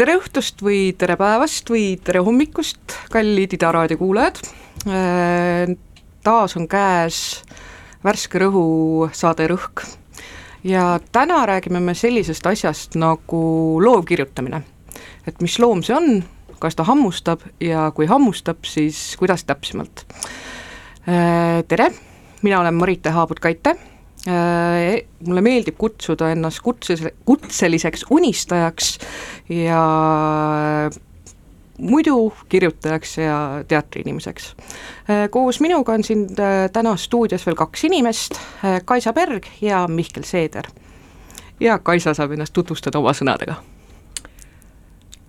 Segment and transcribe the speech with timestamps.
[0.00, 4.40] tere õhtust või tere päevast või tere hommikust, kallid Ida raadio kuulajad.
[6.24, 7.42] taas on käes
[8.04, 9.84] värske rõhu saade Rõhk
[10.64, 13.42] ja täna räägime me sellisest asjast nagu
[13.82, 14.62] loo kirjutamine.
[15.26, 16.22] et mis loom see on,
[16.58, 20.04] kas ta hammustab ja kui hammustab, siis kuidas täpsemalt.
[21.68, 21.90] tere,
[22.42, 23.76] mina olen Marite Haabut-Kaite
[24.28, 28.98] Äh, mulle meeldib kutsuda ennast kutses, kutseliseks unistajaks
[29.48, 29.80] ja
[31.80, 34.54] muidu kirjutajaks ja teatriinimeseks.
[35.10, 38.40] Äh, koos minuga on siin äh, täna stuudios veel kaks inimest,
[38.84, 40.64] Kaisa Berg ja Mihkel Seeder.
[41.60, 43.54] ja Kaisa saab ennast tutvustada oma sõnadega.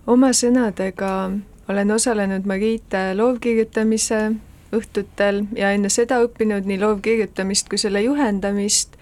[0.08, 1.31] oma sõnadega
[1.70, 4.31] olen osalenud Marite loovkirjutamise
[4.75, 8.95] õhtutel ja enne seda õppinud nii loovkirjutamist kui selle juhendamist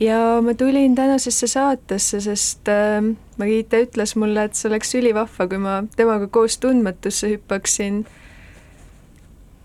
[0.00, 3.02] ja ma tulin tänasesse saatesse, sest äh,
[3.38, 8.04] Marita ütles mulle, et see oleks ülivahva, kui ma temaga koos tundmatusse hüppaksin.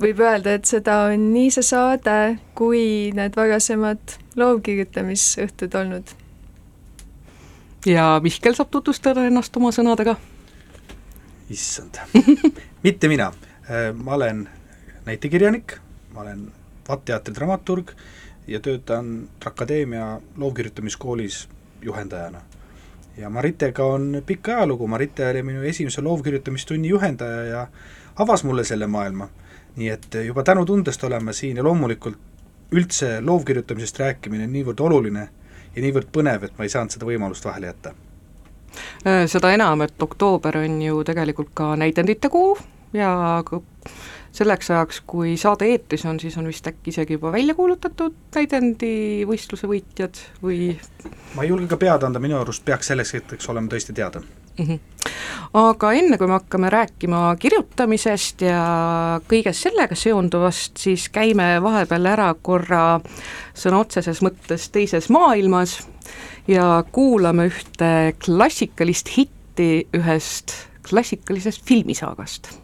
[0.01, 6.15] võib öelda, et seda on nii see saade kui need varasemad loovkirjutamisõhtud olnud.
[7.85, 10.15] ja Mihkel saab tutvustada ennast oma sõnadega.
[11.49, 11.99] issand
[12.85, 13.31] mitte mina,
[13.67, 14.47] äh, ma olen
[15.05, 15.77] näitekirjanik,
[16.13, 16.47] ma olen
[16.87, 17.91] VAT-teatri dramaturg
[18.47, 21.49] ja töötan Akadeemia loovkirjutamiskoolis
[21.81, 22.41] juhendajana.
[23.17, 27.67] ja Maritega on pikk ajalugu, Marite oli minu esimese loovkirjutamistunni juhendaja ja
[28.15, 29.29] avas mulle selle maailma.
[29.75, 32.17] nii et juba tänutundest oleme siin ja loomulikult
[32.71, 35.29] üldse loovkirjutamisest rääkimine on niivõrd oluline
[35.75, 37.93] ja niivõrd põnev, et ma ei saanud seda võimalust vahele jätta.
[39.27, 42.57] Seda enam, et oktoober on ju tegelikult ka näidendite kuu
[42.93, 43.43] ja
[44.31, 49.67] selleks ajaks, kui saade eetris on, siis on vist äkki isegi juba välja kuulutatud täidendivõistluse
[49.67, 50.71] võitjad või
[51.35, 54.65] ma ei julge ka pead anda, minu arust peaks selleks hetkeks olema tõesti teada mm.
[54.65, 54.79] -hmm.
[55.59, 58.63] aga enne, kui me hakkame rääkima kirjutamisest ja
[59.27, 63.01] kõigest sellega seonduvast, siis käime vahepeal ära korra
[63.53, 65.81] sõna otseses mõttes teises maailmas
[66.47, 70.55] ja kuulame ühte klassikalist hitti ühest
[70.87, 72.60] klassikalisest filmisaagast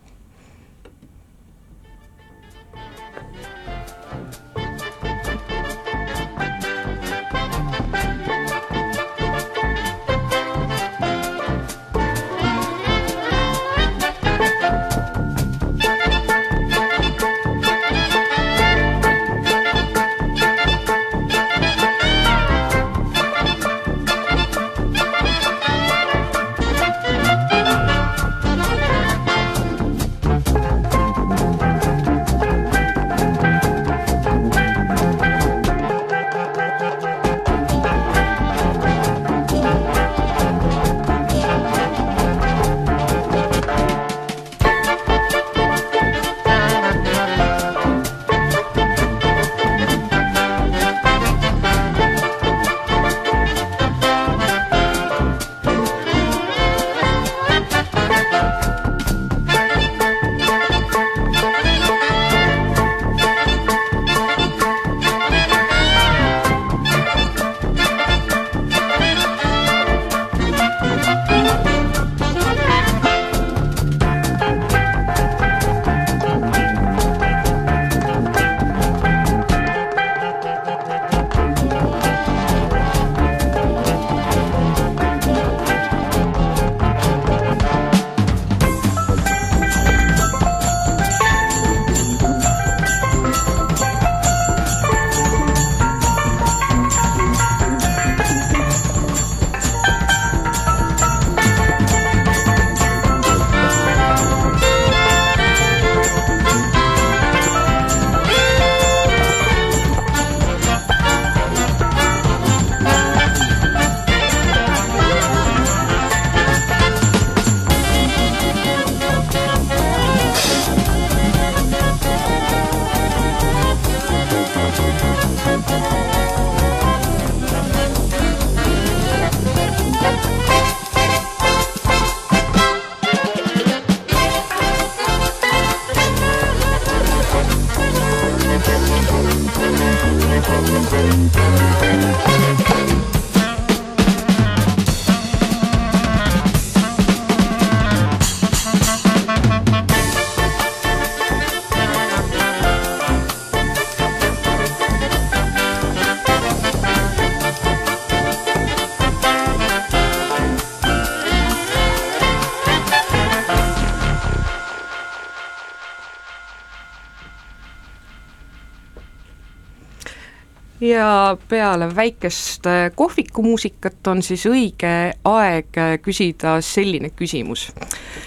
[170.87, 174.91] ja peale väikest äh, kohvikumuusikat on siis õige
[175.27, 177.67] aeg äh, küsida selline küsimus.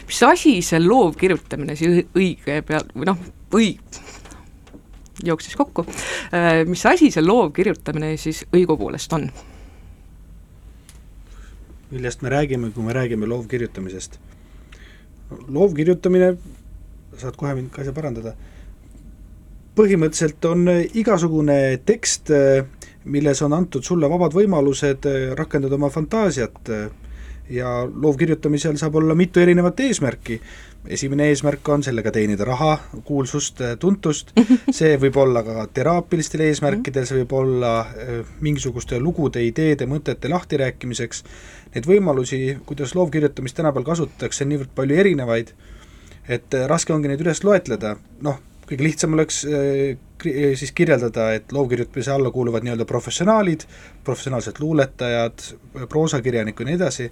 [0.06, 3.20] mis asi see loovkirjutamine siis õige peal, või noh,
[3.56, 3.78] õi-,
[5.24, 5.86] jooksis kokku,
[6.34, 9.30] äh, mis asi see loovkirjutamine siis õigupoolest on?
[11.90, 14.20] millest me räägime, kui me räägime loovkirjutamisest?
[15.48, 16.34] loovkirjutamine,
[17.18, 18.34] saad kohe mind ka asja parandada
[19.80, 20.68] põhimõtteliselt on
[21.00, 22.28] igasugune tekst,
[23.10, 25.06] milles on antud sulle vabad võimalused
[25.38, 26.68] rakendada oma fantaasiat
[27.50, 27.68] ja
[28.02, 30.40] loovkirjutamisel saab olla mitu erinevat eesmärki.
[30.88, 34.30] esimene eesmärk on sellega teenida raha, kuulsust, tuntust,
[34.78, 41.24] see võib olla ka teraapilistel eesmärkidel, see võib olla äh, mingisuguste lugude, ideede, mõtete lahtirääkimiseks,
[41.74, 45.52] neid võimalusi, kuidas loovkirjutamist tänapäeval kasutatakse, on niivõrd palju erinevaid,
[46.28, 51.32] et äh, raske ongi neid üles loetleda, noh, kõige lihtsam oleks äh, äh, siis kirjeldada,
[51.34, 53.66] et loovkirjutamise alla kuuluvad nii-öelda professionaalid,
[54.06, 55.46] professionaalsed luuletajad,
[55.90, 57.10] proosakirjanikud ja nii edasi,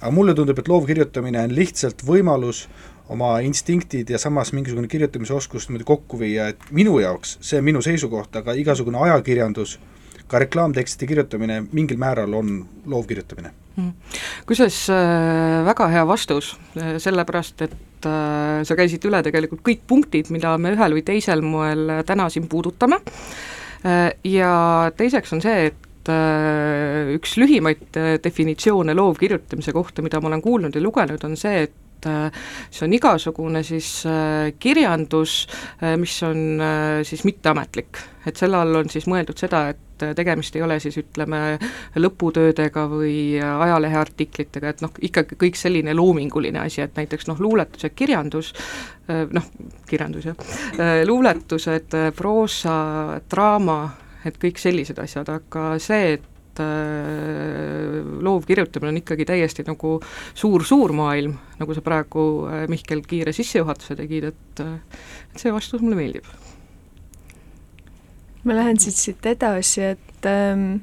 [0.00, 2.66] aga mulle tundub, et loovkirjutamine on lihtsalt võimalus
[3.12, 7.68] oma instinktid ja samas mingisugune kirjutamise oskus niimoodi kokku viia, et minu jaoks, see on
[7.68, 9.78] minu seisukoht, aga igasugune ajakirjandus,
[10.26, 13.54] ka reklaamtekstide kirjutamine mingil määral on loovkirjutamine.
[14.46, 20.54] Kusjuures äh, väga hea vastus, sellepärast et äh, sa käisid üle tegelikult kõik punktid, mida
[20.60, 23.00] me ühel või teisel moel täna siin puudutame.
[23.84, 24.52] Äh,, ja
[24.96, 30.84] teiseks on see, et äh, üks lühimaid definitsioone loovkirjutamise kohta, mida ma olen kuulnud ja
[30.84, 35.46] lugenud, on see, et see on igasugune siis äh, kirjandus,
[35.82, 37.98] äh, mis on äh, siis mitteametlik.
[38.26, 41.38] et selle all on siis mõeldud seda, et tegemist ei ole siis ütleme,
[41.96, 47.92] lõputöödega või ajaleheartiklitega, et noh, ikkagi kõik selline loominguline asi, et näiteks noh, luuletus ja
[47.94, 48.50] kirjandus,
[49.06, 49.46] noh,
[49.88, 50.50] kirjandus jah,
[51.06, 52.76] luuletused, proosa,
[53.30, 53.78] draama,
[54.26, 59.98] et kõik sellised asjad, aga see, et et äh, loovkirjutamine on ikkagi täiesti nagu
[60.34, 64.76] suur-suur maailm, nagu sa praegu, äh, Mihkel, kiire sissejuhatuse tegid, et äh,
[65.34, 66.24] et see vastus mulle meeldib.
[68.44, 70.78] ma lähen siit, siit edasi, et ähm,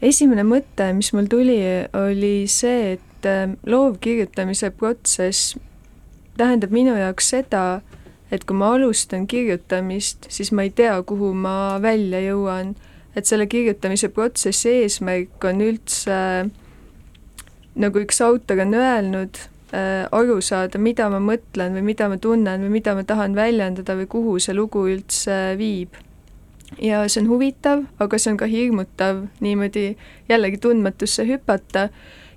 [0.00, 1.58] esimene mõte, mis mul tuli,
[1.98, 5.56] oli see, et ähm, loovkirjutamise protsess
[6.38, 7.82] tähendab minu jaoks seda,
[8.30, 12.72] et kui ma alustan kirjutamist, siis ma ei tea, kuhu ma välja jõuan
[13.16, 16.18] et selle kirjutamise protsessi eesmärk on üldse,
[17.82, 19.40] nagu üks autor on öelnud
[19.72, 23.96] äh,, aru saada, mida ma mõtlen või mida ma tunnen või mida ma tahan väljendada
[23.98, 25.94] või kuhu see lugu üldse viib.
[26.80, 29.92] ja see on huvitav, aga see on ka hirmutav niimoodi
[30.32, 31.90] jällegi tundmatusse hüpata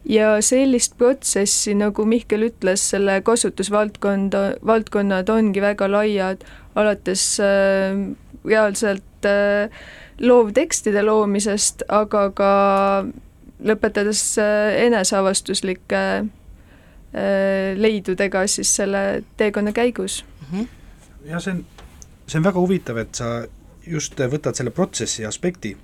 [0.06, 6.44] ja sellist protsessi, nagu Mihkel ütles, selle kasutusvaldkonda, valdkonnad ongi väga laiad,
[6.76, 7.96] alates äh,
[8.46, 9.72] reaalselt äh,
[10.22, 12.52] loovtekstide loomisest, aga ka
[13.66, 16.26] lõpetades äh, eneseavastuslike äh,
[17.76, 20.60] leidudega siis selle teekonna käigus mm.
[20.60, 20.68] -hmm.
[21.32, 21.66] ja see on,
[22.28, 23.48] see on väga huvitav, et sa
[23.88, 25.78] just võtad selle protsessi aspekti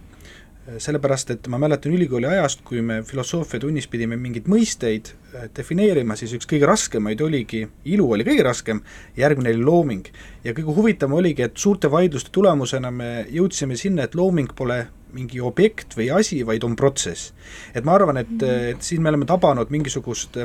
[0.78, 6.34] sellepärast, et ma mäletan ülikooli ajast, kui me filosoofiatunnis pidime mingeid mõisteid äh, defineerima, siis
[6.38, 8.82] üks kõige raskemaid oligi, ilu oli kõige raskem,
[9.18, 10.08] järgmine oli looming.
[10.44, 15.42] ja kõige huvitavam oligi, et suurte vaidluste tulemusena me jõudsime sinna, et looming pole mingi
[15.44, 17.34] objekt või asi, vaid on protsess.
[17.76, 18.74] et ma arvan, et, mhm.
[18.76, 20.38] et siin me oleme tabanud mingisugust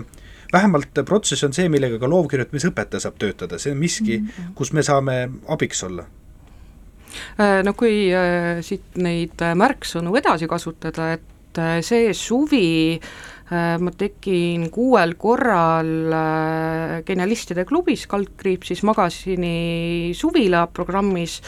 [0.52, 4.54] vähemalt protsess on see, millega ka loovkirjutamise õpetaja saab töötada, see on miski, mhm.
[4.54, 6.25] kus me saame abiks olla Äh,
[7.64, 11.32] no kui äh, siit neid äh, märksõnu edasi kasutada, et
[11.86, 12.66] see suvi
[13.46, 16.10] ma tegin kuuel korral
[17.06, 21.38] Genialistide klubis, kaldkriips siis magasini suvila programmis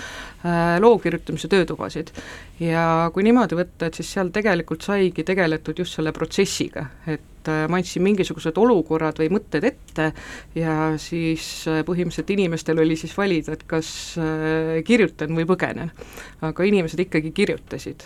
[0.80, 2.14] lookirjutamise töötubasid.
[2.62, 7.64] ja kui niimoodi võtta, et siis seal tegelikult saigi tegeletud just selle protsessiga, et et
[7.64, 10.10] äh, ma andsin mingisugused olukorrad või mõtted ette
[10.58, 13.90] ja siis äh, põhimõtteliselt inimestel oli siis valida, et kas
[14.20, 15.92] äh, kirjutan või põgenen.
[16.44, 18.04] aga inimesed ikkagi kirjutasid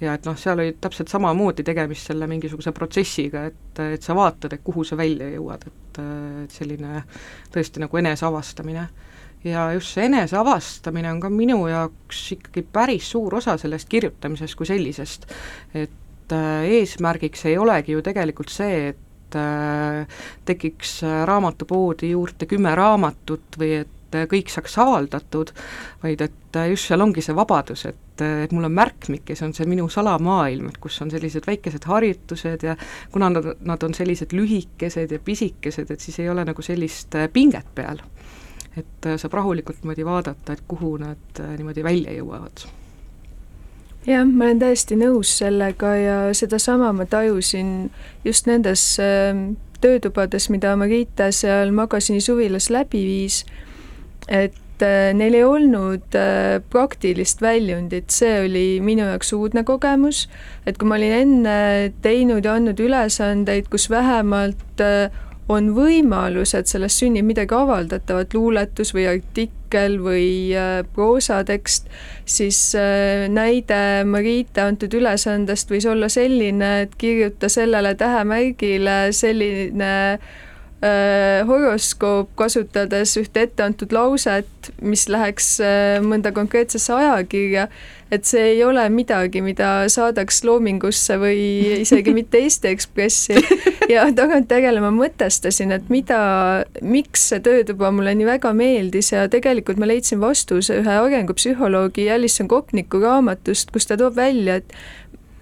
[0.00, 4.52] ja et noh, seal oli täpselt samamoodi tegemist selle mingisuguse protsessiga, et, et sa vaatad,
[4.52, 6.00] et kuhu sa välja jõuad, et,
[6.44, 7.04] et selline
[7.54, 8.88] tõesti nagu eneseavastamine.
[9.44, 14.66] ja just see eneseavastamine on ka minu jaoks ikkagi päris suur osa sellest kirjutamisest kui
[14.66, 15.26] sellisest,
[15.74, 20.06] et et äh, eesmärgiks ei olegi ju tegelikult see, et äh,
[20.48, 23.90] tekiks äh, raamatupoodi juurde kümme raamatut või et
[24.30, 25.50] kõik saaks avaldatud,
[26.04, 29.54] vaid et just seal ongi see vabadus, et, et mul on märkmik ja see on
[29.56, 32.76] see minu salamaailm, et kus on sellised väikesed harjutused ja
[33.10, 37.74] kuna nad, nad on sellised lühikesed ja pisikesed, et siis ei ole nagu sellist pinget
[37.74, 37.98] peal.
[38.78, 42.66] et saab rahulikult niimoodi vaadata, et kuhu nad niimoodi välja jõuavad
[44.06, 47.90] jah, ma olen täiesti nõus sellega ja sedasama ma tajusin
[48.24, 49.32] just nendes äh,
[49.84, 53.42] töötubades, mida Marita seal magasini suvilas läbi viis,
[54.28, 60.26] et äh, neil ei olnud äh, praktilist väljundit, see oli minu jaoks uudne kogemus,
[60.66, 61.58] et kui ma olin enne
[62.04, 65.12] teinud ja andnud ülesandeid, kus vähemalt äh,
[65.48, 71.90] on võimalus, et sellest sünnib midagi avaldatavat, luuletus või artikkel või äh, proosatekst,
[72.24, 81.44] siis äh, näide Marita antud ülesandest võis olla selline, et kirjuta sellele tähemärgile selline äh,
[81.48, 87.68] horoskoop, kasutades ühte etteantud lauset, mis läheks äh, mõnda konkreetsesse ajakirja,
[88.14, 91.40] et see ei ole midagi, mida saadaks Loomingusse või
[91.82, 93.38] isegi mitte Eesti Ekspressi.
[93.92, 96.18] ja tagantjärele ma mõtestasin, et mida,
[96.80, 102.50] miks see töötuba mulle nii väga meeldis ja tegelikult ma leidsin vastuse ühe arengupsühholoogi Alison
[102.50, 104.76] Kopniku raamatust, kus ta toob välja, et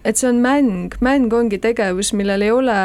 [0.05, 2.79] et see on mäng, mäng ongi tegevus, millel ei ole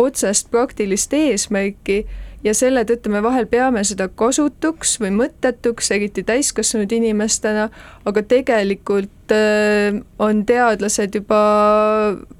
[0.00, 2.06] otsest praktilist eesmärki
[2.46, 7.68] ja selle tõttu me vahel peame seda kasutuks või mõttetuks, eriti täiskasvanud inimestena,
[8.06, 11.40] aga tegelikult äh, on teadlased juba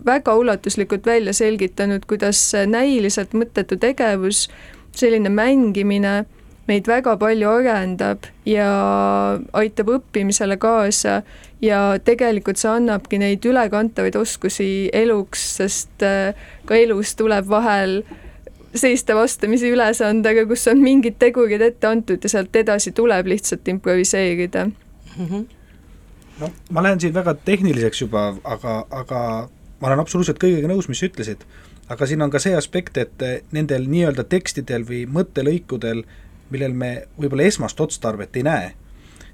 [0.07, 4.47] väga ulatuslikult välja selgitanud, kuidas näiliselt mõttetu tegevus,
[4.97, 6.23] selline mängimine
[6.67, 8.69] meid väga palju arendab ja
[9.55, 11.21] aitab õppimisele kaasa
[11.63, 18.01] ja tegelikult see annabki neid ülekantavaid oskusi eluks, sest äh, ka elus tuleb vahel
[18.77, 24.67] seista vastamisi ülesandega, kus on mingid tegurid ette antud ja sealt edasi tuleb lihtsalt improviseerida
[24.67, 25.27] mm.
[25.27, 25.45] -hmm.
[26.41, 29.21] no ma lähen siin väga tehniliseks juba, aga, aga
[29.81, 31.47] ma olen absoluutselt kõigega nõus, mis sa ütlesid.
[31.89, 36.03] aga siin on ka see aspekt, et nendel nii-öelda tekstidel või mõttelõikudel,
[36.51, 38.73] millel me võib-olla esmast otstarvet ei näe,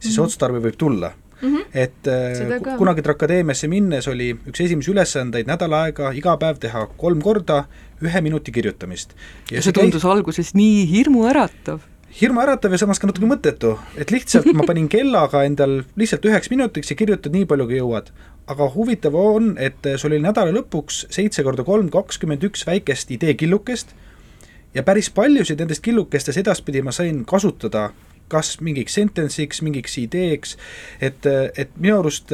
[0.00, 0.25] siis mm -hmm.
[0.25, 1.64] otstarve võib tulla Mm -hmm.
[1.75, 7.22] et äh, kunagi Trakadeemiasse minnes oli üks esimesi ülesandeid nädal aega iga päev teha kolm
[7.22, 7.64] korda
[8.02, 9.14] ühe minuti kirjutamist.
[9.50, 10.12] ja see tundus käis...
[10.12, 11.80] alguses nii hirmuäratav
[12.20, 16.92] hirmuäratav ja samas ka natuke mõttetu, et lihtsalt ma panin kellaga endal lihtsalt üheks minutiks
[16.92, 18.12] ja kirjutad nii palju, kui jõuad.
[18.46, 23.94] aga huvitav on, et sul oli nädala lõpuks seitse korda kolm, kakskümmend üks väikest ideekillukest
[24.75, 27.90] ja päris paljusid nendest killukestes edaspidi ma sain kasutada
[28.32, 30.56] kas mingiks sentence'iks, mingiks ideeks,
[31.00, 32.32] et, et minu arust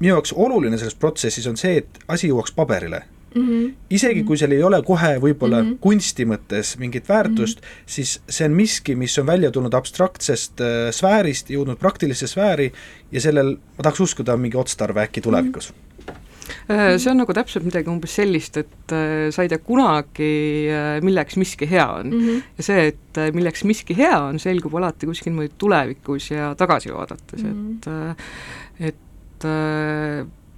[0.00, 3.74] minu jaoks oluline selles protsessis on see, et asi jõuaks paberile Mm -hmm.
[3.90, 5.78] isegi kui seal ei ole kohe võib-olla mm -hmm.
[5.80, 7.82] kunsti mõttes mingit väärtust mm, -hmm.
[7.86, 12.72] siis see on miski, mis on välja tulnud abstraktsest äh, sfäärist, jõudnud praktilisse sfääri
[13.12, 15.74] ja sellel, ma tahaks uskuda, on mingi otstarve äkki tulevikus mm.
[15.74, 15.89] -hmm
[16.98, 20.32] see on nagu täpselt midagi umbes sellist, et äh, sa ei tea kunagi,
[20.70, 22.24] äh, milleks miski hea on mm.
[22.26, 22.42] -hmm.
[22.58, 27.42] ja see, et milleks miski hea on, selgub alati kuskil niimoodi tulevikus ja tagasi vaadates
[27.42, 28.14] mm, -hmm.
[28.80, 28.96] et
[29.40, 29.46] et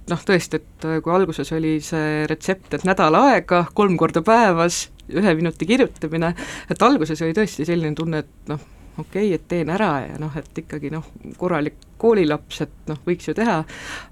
[0.09, 5.35] noh, tõesti, et kui alguses oli see retsept, et nädal aega, kolm korda päevas, ühe
[5.39, 6.33] minuti kirjutamine,
[6.69, 8.59] et alguses oli tõesti selline tunne, et noh,
[8.97, 11.07] okei okay,, et teen ära ja noh, et ikkagi noh,
[11.39, 13.61] korralik koolilaps, et noh, võiks ju teha,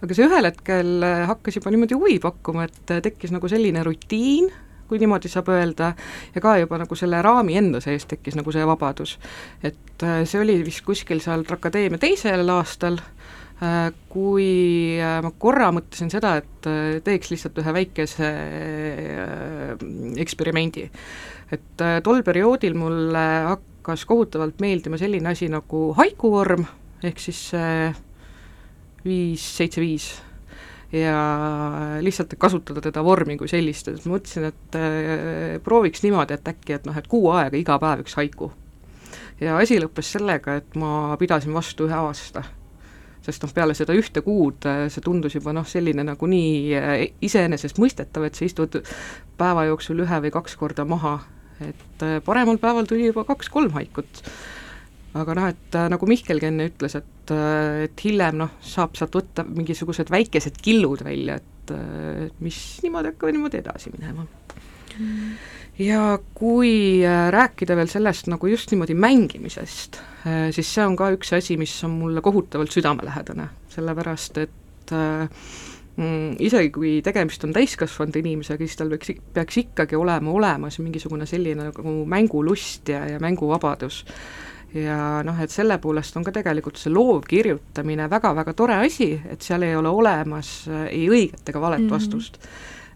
[0.01, 3.83] aga see ühel hetkel äh, hakkas juba niimoodi huvi pakkuma, et äh, tekkis nagu selline
[3.85, 4.49] rutiin,
[4.89, 5.93] kui niimoodi saab öelda,
[6.35, 9.17] ja ka juba nagu selle raami enda sees tekkis nagu see vabadus.
[9.63, 12.99] et äh, see oli vist kuskil seal Akadeemia teisel aastal,
[14.09, 16.69] kui ma korra mõtlesin seda, et
[17.05, 18.29] teeks lihtsalt ühe väikese
[20.23, 20.87] eksperimendi.
[21.53, 26.67] et tol perioodil mulle hak-, hakkas kohutavalt meeldima selline asi nagu haikuvorm,
[27.03, 27.47] ehk siis
[29.05, 30.11] viis, seitse, viis
[30.91, 36.75] ja lihtsalt kasutada teda vormi kui sellist, et mõtlesin, et äh, prooviks niimoodi, et äkki,
[36.75, 38.51] et noh, et kuu aega iga päev üks haiku.
[39.41, 42.43] ja asi lõppes sellega, et ma pidasin vastu ühe aasta.
[43.21, 47.07] sest noh, peale seda ühte kuud äh, see tundus juba noh, selline nagu nii äh,
[47.21, 48.81] iseenesestmõistetav, et sa istud
[49.37, 51.19] päeva jooksul ühe või kaks korda maha
[51.69, 54.23] et äh, paremal päeval tuli juba kaks-kolm haikut.
[55.17, 59.15] aga noh, et äh, nagu Mihkelgi enne ütles, et, äh, et hiljem noh, saab sealt
[59.17, 61.47] võtta mingisugused väikesed killud välja, et,
[62.43, 65.27] mis niimoodi hakkavad niimoodi edasi minema mm.
[65.79, 66.73] ja kui
[67.31, 70.01] rääkida veel sellest nagu just niimoodi mängimisest,
[70.51, 75.29] siis see on ka üks asi, mis on mulle kohutavalt südamelähedane, sellepärast et äh,
[76.01, 81.27] mm, isegi kui tegemist on täiskasvanud inimesega, siis tal peaks, peaks ikkagi olema olemas mingisugune
[81.29, 84.03] selline nagu mängulust ja, ja mänguvabadus.
[84.73, 89.67] ja noh, et selle poolest on ka tegelikult see loovkirjutamine väga-väga tore asi, et seal
[89.67, 91.97] ei ole olemas äh, ei õiget ega valet mm -hmm.
[91.97, 92.39] vastust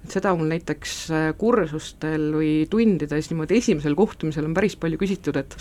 [0.05, 5.35] et seda mul näiteks äh, kursustel või tundides niimoodi esimesel kohtumisel on päris palju küsitud,
[5.35, 5.57] et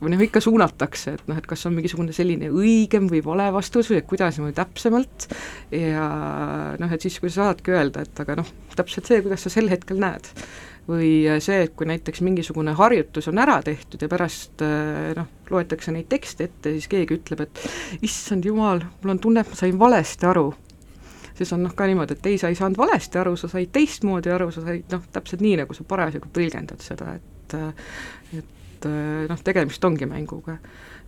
[0.00, 3.90] või noh, ikka suunatakse, et noh, et kas on mingisugune selline õigem või vale vastus
[3.92, 5.28] või et kuidas niimoodi täpsemalt
[5.76, 6.06] ja
[6.80, 9.70] noh, et siis, kui sa saadki öelda, et aga noh, täpselt see, kuidas sa sel
[9.72, 10.32] hetkel näed.
[10.90, 14.64] või see, et kui näiteks mingisugune harjutus on ära tehtud ja pärast
[15.16, 19.52] noh, loetakse neid tekste ette, siis keegi ütleb, et issand jumal, mul on tunne, et
[19.52, 20.48] ma sain valesti aru
[21.40, 24.32] siis on noh, ka niimoodi, et ei, sa ei saanud valesti aru, sa said teistmoodi
[24.34, 27.54] aru, sa said noh, täpselt nii, nagu sa parasjagu tõlgendad seda, et
[28.80, 30.58] et äh, noh, tegemist ongi mänguga.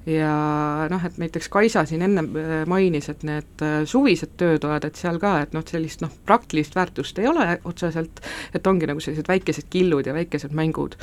[0.06, 4.98] ja noh, et näiteks Kaisa siin enne äh, mainis, et need äh, suvised töötoad, et
[4.98, 8.20] seal ka, et noh, sellist noh, praktilist väärtust ei ole otseselt,
[8.54, 10.98] et ongi nagu sellised väikesed killud ja väikesed mängud,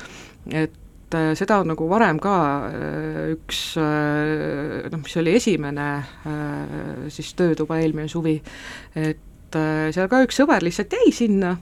[0.51, 0.75] et
[1.09, 2.33] seda on nagu varem ka
[3.33, 5.88] üks noh, mis oli esimene
[7.09, 8.35] siis töötuba eelmine suvi,
[8.93, 9.23] et
[9.55, 11.55] seal ka üks sõber lihtsalt jäi sinna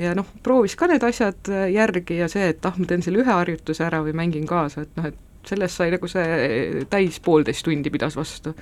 [0.00, 3.22] ja noh, proovis ka need asjad äh, järgi ja see, et ah, ma teen selle
[3.22, 7.66] ühe harjutuse ära või mängin kaasa, et noh, et sellest sai nagu see täis poolteist
[7.66, 8.54] tundi pidas vastu.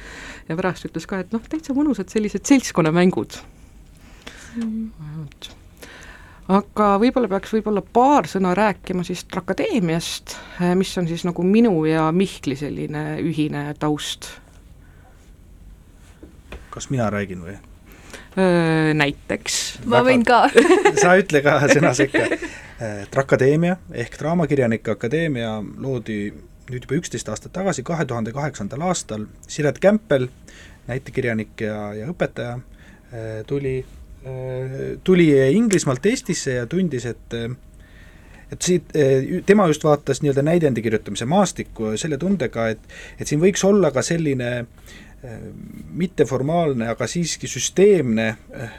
[0.49, 3.39] ja pärast ütles ka, et noh, täitsa mõnusad sellised seltskonnamängud
[4.59, 4.91] mm..
[6.59, 11.79] aga võib-olla peaks võib-olla paar sõna rääkima siis Trakadeemiast, äh, mis on siis nagu minu
[11.89, 14.35] ja Mihkli selline ühine taust.
[16.73, 17.61] kas mina räägin või?
[18.37, 19.59] Näiteks.
[19.87, 20.47] ma võin ka
[21.03, 22.27] sa ütle ka sõna sekka.
[23.13, 26.33] Trakadeemia ehk Draamakirjanike Akadeemia loodi
[26.73, 30.29] nüüd juba üksteist aastat tagasi, kahe tuhande kaheksandal aastal, Siret Kämpel,
[30.89, 32.57] näitekirjanik ja, ja õpetaja,
[33.47, 33.75] tuli,
[35.05, 37.39] tuli Inglismaalt Eestisse ja tundis, et
[38.53, 38.91] et siit,
[39.49, 42.83] tema just vaatas nii-öelda näidendi kirjutamise maastikku selle tundega, et
[43.21, 44.99] et siin võiks olla ka selline äh,
[45.95, 48.71] mitteformaalne, aga siiski süsteemne äh,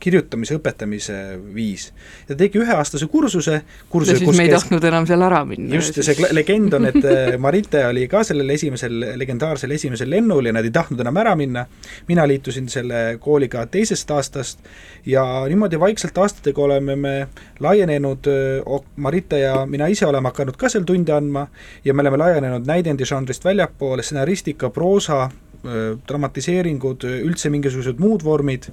[0.00, 1.14] kirjutamise õpetamise
[1.54, 1.88] viis.
[2.28, 4.62] ja tegi üheaastase kursuse, kursuse ja siis me ei käis...
[4.62, 5.74] tahtnud enam seal ära minna.
[5.74, 10.50] just, ja see legend on, et äh, Marite oli ka sellel esimesel, legendaarsel esimesel lennul
[10.50, 11.66] ja nad ei tahtnud enam ära minna,
[12.08, 14.62] mina liitusin selle kooliga teisest aastast
[15.06, 17.16] ja niimoodi vaikselt aastatega oleme me
[17.64, 21.48] laienenud, äh, Marite ja mina ise oleme hakanud ka seal tunde andma
[21.84, 25.26] ja me oleme laienenud näidendižanrist väljapoole, stsenaristika, proosa,
[26.08, 28.68] dramatiseeringud, üldse mingisugused muud vormid,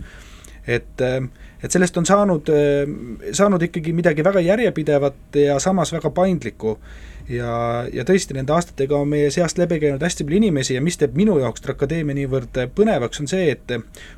[0.68, 1.22] et, äh,
[1.64, 6.78] et sellest on saanud, äh, saanud ikkagi midagi väga järjepidevat ja samas väga paindlikku.
[7.30, 11.00] ja, ja tõesti, nende aastatega on meie seast läbi käinud hästi palju inimesi ja mis
[11.02, 13.74] teeb minu jaoks Akadeemia niivõrd põnevaks, on see, et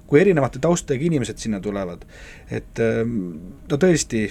[0.08, 2.04] kui erinevate taustadega inimesed sinna tulevad,
[2.52, 4.26] et no tõesti,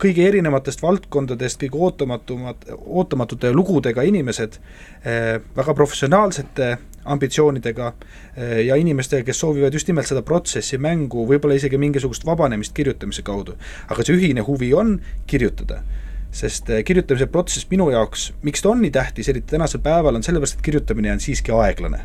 [0.00, 4.58] kõige erinevatest valdkondadest kõige ootamatumad, ootamatute lugudega inimesed,
[5.04, 7.92] eh, väga professionaalsete ambitsioonidega
[8.36, 13.22] eh, ja inimestega, kes soovivad just nimelt seda protsessi, mängu, võib-olla isegi mingisugust vabanemist kirjutamise
[13.22, 13.56] kaudu.
[13.88, 15.82] aga see ühine huvi on kirjutada
[16.30, 20.26] sest eh, kirjutamise protsess minu jaoks, miks ta on nii tähtis, eriti tänasel päeval, on
[20.26, 22.04] sellepärast, et kirjutamine on siiski aeglane.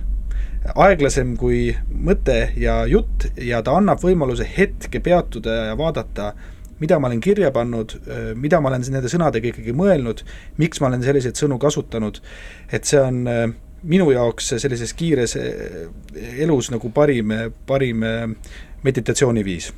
[0.81, 6.33] aeglasem kui mõte ja jutt ja ta annab võimaluse hetke peatuda ja vaadata
[6.79, 7.95] mida ma olen kirja pannud,
[8.35, 10.25] mida ma olen nende sõnadega ikkagi mõelnud,
[10.59, 12.19] miks ma olen selliseid sõnu kasutanud,
[12.73, 13.23] et see on
[13.85, 17.33] minu jaoks sellises kiires elus nagu parim,
[17.69, 18.05] parim
[18.85, 19.71] meditatsiooniviis.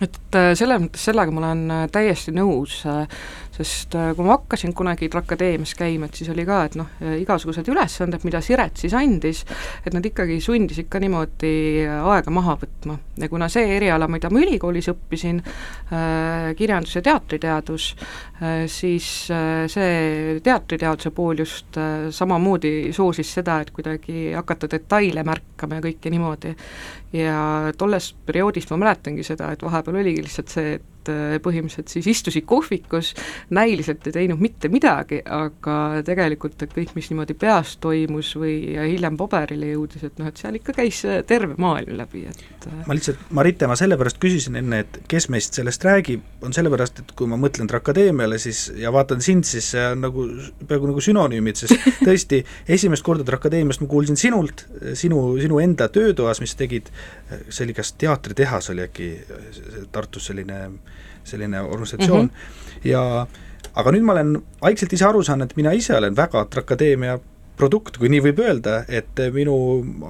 [0.00, 2.78] Et selles mõttes sellega ma olen täiesti nõus,
[3.60, 6.88] sest äh, kui ma hakkasin kunagi akadeemias käima, et siis oli ka, et noh,
[7.20, 9.42] igasugused ülesanded, mida Siret siis andis,
[9.84, 11.52] et nad ikkagi sundis ikka niimoodi
[11.84, 12.96] aega maha võtma.
[13.20, 17.90] ja kuna see eriala, mida ma ülikoolis õppisin äh,, kirjandus- ja teatriteadus
[18.40, 25.24] äh,, siis äh, see teatriteaduse pool just äh, samamoodi soosis seda, et kuidagi hakata detaile
[25.26, 26.54] märkama ja kõike niimoodi.
[27.12, 31.92] ja tollest perioodist ma mäletangi seda, et vahepeal oligi lihtsalt see, et et äh, põhimõtteliselt
[31.92, 33.12] siis istusid kohvikus,
[33.54, 39.16] näiliselt ei teinud mitte midagi, aga tegelikult, et kõik, mis niimoodi peas toimus või hiljem
[39.20, 42.82] paberile jõudis, et noh, et seal ikka käis äh, terve maailm läbi, et äh.
[42.88, 47.14] ma lihtsalt, Marite, ma sellepärast küsisin enne, et kes meist sellest räägib, on sellepärast, et
[47.16, 50.26] kui ma mõtlen Akadeemiale, siis ja vaatan sind, siis see on nagu
[50.66, 54.66] peaaegu nagu sünonüümid, sest tõesti, esimest korda Akadeemiast ma kuulsin sinult,
[54.98, 56.90] sinu, sinu enda töötoas, mis tegid,
[57.48, 59.10] see oli kas teatritehas oli äkki
[59.92, 60.58] Tartus selline
[61.24, 62.24] selline organisatsioon.
[62.24, 62.88] Mm -hmm.
[62.88, 63.26] ja
[63.74, 67.18] aga nüüd ma olen vaikselt ise aru saanud, et mina ise olen väga Akadeemia
[67.60, 69.54] produkt, kui nii võib öelda, et minu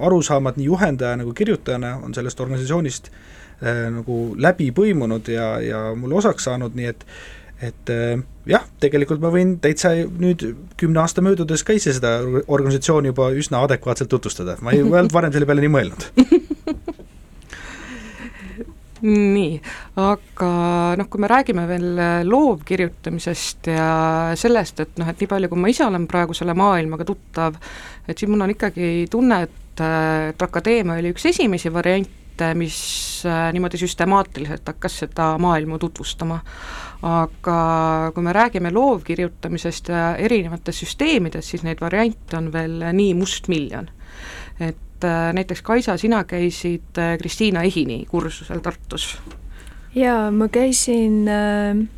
[0.06, 6.20] arusaamad nii juhendajana kui kirjutajana on sellest organisatsioonist äh, nagu läbi põimunud ja, ja mulle
[6.22, 7.06] osaks saanud, nii et
[7.60, 10.46] et äh, jah, tegelikult ma võin täitsa nüüd
[10.80, 12.16] kümne aasta möödudes ka ise seda
[12.46, 16.08] organisatsiooni juba üsna adekvaatselt tutvustada, ma ei olnud varem selle peale nii mõelnud
[19.02, 19.60] nii,
[20.00, 20.50] aga
[20.98, 21.88] noh, kui me räägime veel
[22.28, 23.90] loovkirjutamisest ja
[24.38, 27.58] sellest, et noh, et nii palju, kui ma ise olen praegu selle maailmaga tuttav,
[28.06, 29.84] et siis mul on ikkagi tunne, et,
[30.30, 32.76] et akadeemia oli üks esimesi variante, mis
[33.28, 36.40] äh, niimoodi süstemaatiliselt hakkas seda maailma tutvustama.
[37.00, 43.88] aga kui me räägime loovkirjutamisest ja erinevatest süsteemidest, siis neid variante on veel nii mustmiljon.
[44.60, 49.18] et et äh, näiteks Kaisa, sina käisid äh, Kristiina Ehini kursusel Tartus.
[49.94, 51.88] jaa, ma käisin äh,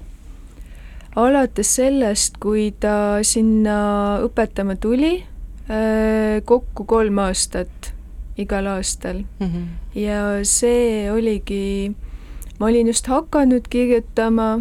[1.16, 5.24] alates sellest, kui ta sinna õpetama tuli
[5.68, 7.92] äh,, kokku kolm aastat
[8.38, 9.46] igal aastal mm.
[9.46, 9.98] -hmm.
[9.98, 11.92] ja see oligi,
[12.58, 14.54] ma olin just hakanud kirjutama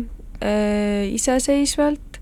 [0.43, 2.19] äh, iseseisvalt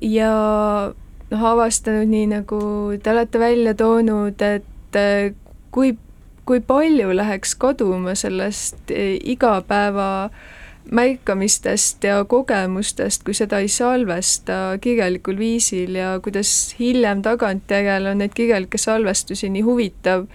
[0.00, 0.92] ja
[1.30, 2.58] noh, avastanud nii, nagu
[3.02, 5.34] te olete välja toonud, et et äh,
[5.70, 5.96] kui,
[6.46, 10.30] kui palju läheks kaduma sellest äh, igapäeva
[10.90, 18.34] märkamistest ja kogemustest, kui seda ei salvesta kirjalikul viisil ja kuidas hiljem tagantjärele on neid
[18.34, 20.28] kirjalikke salvestusi nii huvitav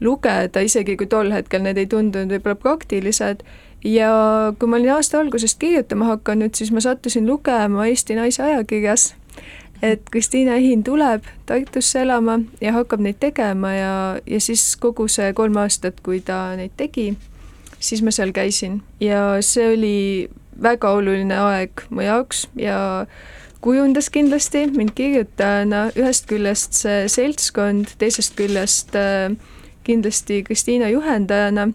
[0.00, 3.44] lugeda, isegi kui tol hetkel need ei tundunud võib-olla praktilised,
[3.84, 4.10] ja
[4.58, 9.10] kui ma olin aasta algusest kirjutama hakanud, siis ma sattusin lugema Eesti Naise ajakirjas
[9.82, 13.94] et Kristiina Ehin tuleb Tartusse elama ja hakkab neid tegema ja,
[14.26, 17.14] ja siis kogu see kolm aastat, kui ta neid tegi,
[17.80, 18.80] siis ma seal käisin.
[19.00, 19.98] Ja see oli
[20.62, 23.06] väga oluline aeg mu jaoks ja
[23.60, 29.32] kujundas kindlasti mind kirjutajana, ühest küljest see seltskond, teisest küljest äh,
[29.84, 31.70] kindlasti Kristiina juhendajana.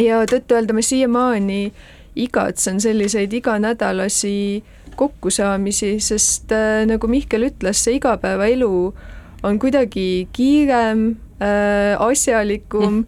[0.00, 1.72] Ja tõtt-öelda ma siiamaani
[2.20, 8.70] igatsen selliseid iganädalasi äh, kokkusaamisi, sest äh, nagu Mihkel ütles, see igapäevaelu
[9.46, 11.04] on kuidagi kiirem
[11.40, 13.04] äh,, asjalikum mm.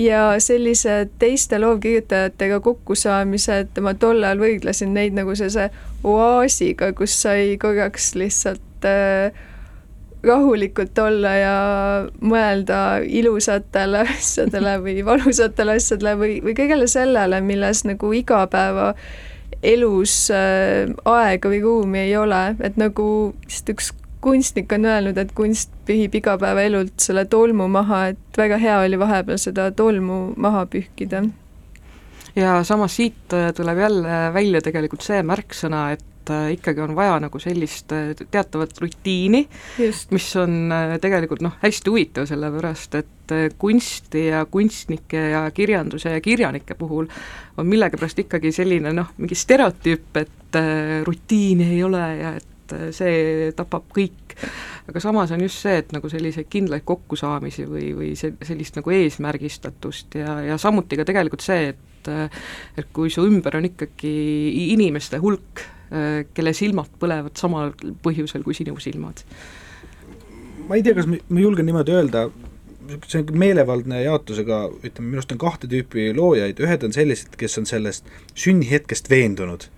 [0.00, 5.68] ja sellised teiste loovkirjutajatega kokkusaamised, ma tol ajal võrdlesin neid nagu sellise
[6.04, 9.34] oaasiga, kus sai korraks lihtsalt äh,
[10.24, 11.56] rahulikult olla ja
[12.24, 18.94] mõelda ilusatele asjadele või valusatele asjadele või, või kõigele sellele, milles nagu igapäeva
[19.64, 23.06] elus äh, aega või ruumi ei ole, et nagu
[23.46, 23.92] vist üks
[24.24, 29.40] kunstnik on öelnud, et kunst pühib igapäevaelult selle tolmu maha, et väga hea oli vahepeal
[29.40, 31.24] seda tolmu maha pühkida.
[32.36, 37.18] ja samas siit äh, tuleb jälle välja tegelikult see märksõna, et äh, ikkagi on vaja
[37.22, 39.44] nagu sellist äh, teatavat rutiini,
[40.14, 46.76] mis on tegelikult noh, hästi huvitav, sellepärast et kunsti ja kunstnike ja kirjanduse ja kirjanike
[46.76, 47.08] puhul
[47.56, 50.58] on millegipärast ikkagi selline noh, mingi stereotüüp, et
[51.06, 54.36] rutiini ei ole ja et see tapab kõik.
[54.88, 58.92] aga samas on just see, et nagu selliseid kindlaid kokkusaamisi või, või see, sellist nagu
[58.92, 61.90] eesmärgistatust ja, ja samuti ka tegelikult see, et
[62.76, 64.10] et kui su ümber on ikkagi
[64.74, 65.62] inimeste hulk,
[66.34, 69.20] kelle silmad põlevad samal põhjusel kui sinu silmad.
[70.68, 72.28] ma ei tea, kas ma, julgen niimoodi öelda,
[73.08, 77.58] see on meelevaldne jaotusega, ütleme, minu arust on kahte tüüpi loojaid, ühed on sellised, kes
[77.60, 79.68] on sellest sünnihetkest veendunud,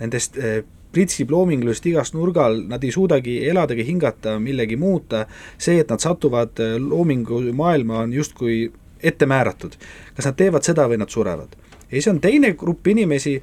[0.00, 0.60] nendest eh,
[0.94, 5.26] pritsib loomingulist igast nurgal, nad ei suudagi elada ega hingata, millegi muuta,
[5.60, 8.66] see, et nad satuvad eh, loomingumaailma, on justkui
[9.02, 9.78] ette määratud.
[10.16, 11.54] kas nad teevad seda või nad surevad.
[11.88, 13.38] ja siis on teine grupp inimesi,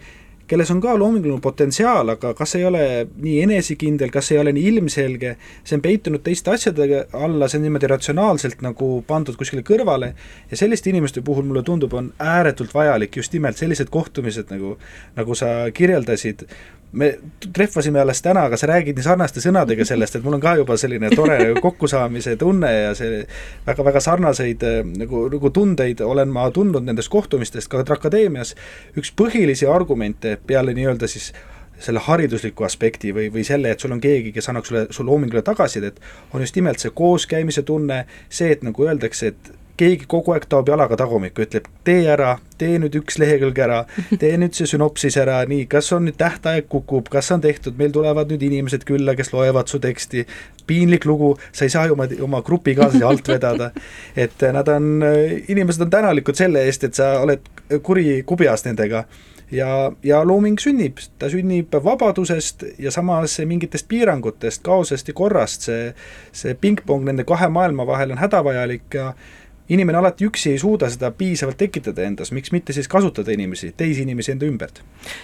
[0.47, 4.67] kelles on ka loominguline potentsiaal, aga kas ei ole nii enesekindel, kas ei ole nii
[4.73, 10.13] ilmselge, see on peitunud teiste asjade alla, see on niimoodi ratsionaalselt nagu pandud kuskile kõrvale.
[10.51, 14.75] Ja selliste inimeste puhul mulle tundub, on ääretult vajalik just nimelt sellised kohtumised, nagu,
[15.17, 16.45] nagu sa kirjeldasid,
[16.91, 17.09] me
[17.53, 20.77] trehvasime alles täna, aga sa räägid nii sarnaste sõnadega sellest, et mul on ka juba
[20.79, 23.23] selline tore nagu kokkusaamise tunne ja see
[23.65, 28.55] väga-väga sarnaseid äh, nagu, nagu tundeid olen ma tundnud nendest kohtumistest ka akadeemias.
[28.97, 31.33] üks põhilisi argumente peale nii-öelda siis
[31.79, 35.41] selle haridusliku aspekti või, või selle, et sul on keegi, kes annaks sulle, su loomingule
[35.43, 35.99] tagasisidet,
[36.33, 40.69] on just nimelt see kooskäimise tunne, see, et nagu öeldakse, et keegi kogu aeg taob
[40.71, 43.81] jalaga tagumikku, ütleb tee ära, tee nüüd üks lehekülg ära,
[44.21, 47.93] tee nüüd see sünopsis ära, nii, kas on nüüd tähtaeg kukub, kas on tehtud, meil
[47.95, 50.25] tulevad nüüd inimesed külla, kes loevad su teksti,
[50.67, 53.71] piinlik lugu, sa ei saa ju oma, oma grupikaaslasi alt vedada.
[54.15, 55.03] et nad on,
[55.47, 57.43] inimesed on tänalikud selle eest, et sa oled
[57.83, 59.05] kuri kubjas nendega.
[59.51, 65.91] Ja, ja looming sünnib, ta sünnib vabadusest ja samas mingitest piirangutest, kaosest ja korrast, see,
[66.33, 69.11] see pingpong nende kahe maailma vahel on hädavajalik ja
[69.69, 74.05] inimene alati üksi ei suuda seda piisavalt tekitada endas, miks mitte siis kasutada inimesi, teisi
[74.05, 74.81] inimesi enda ümbert?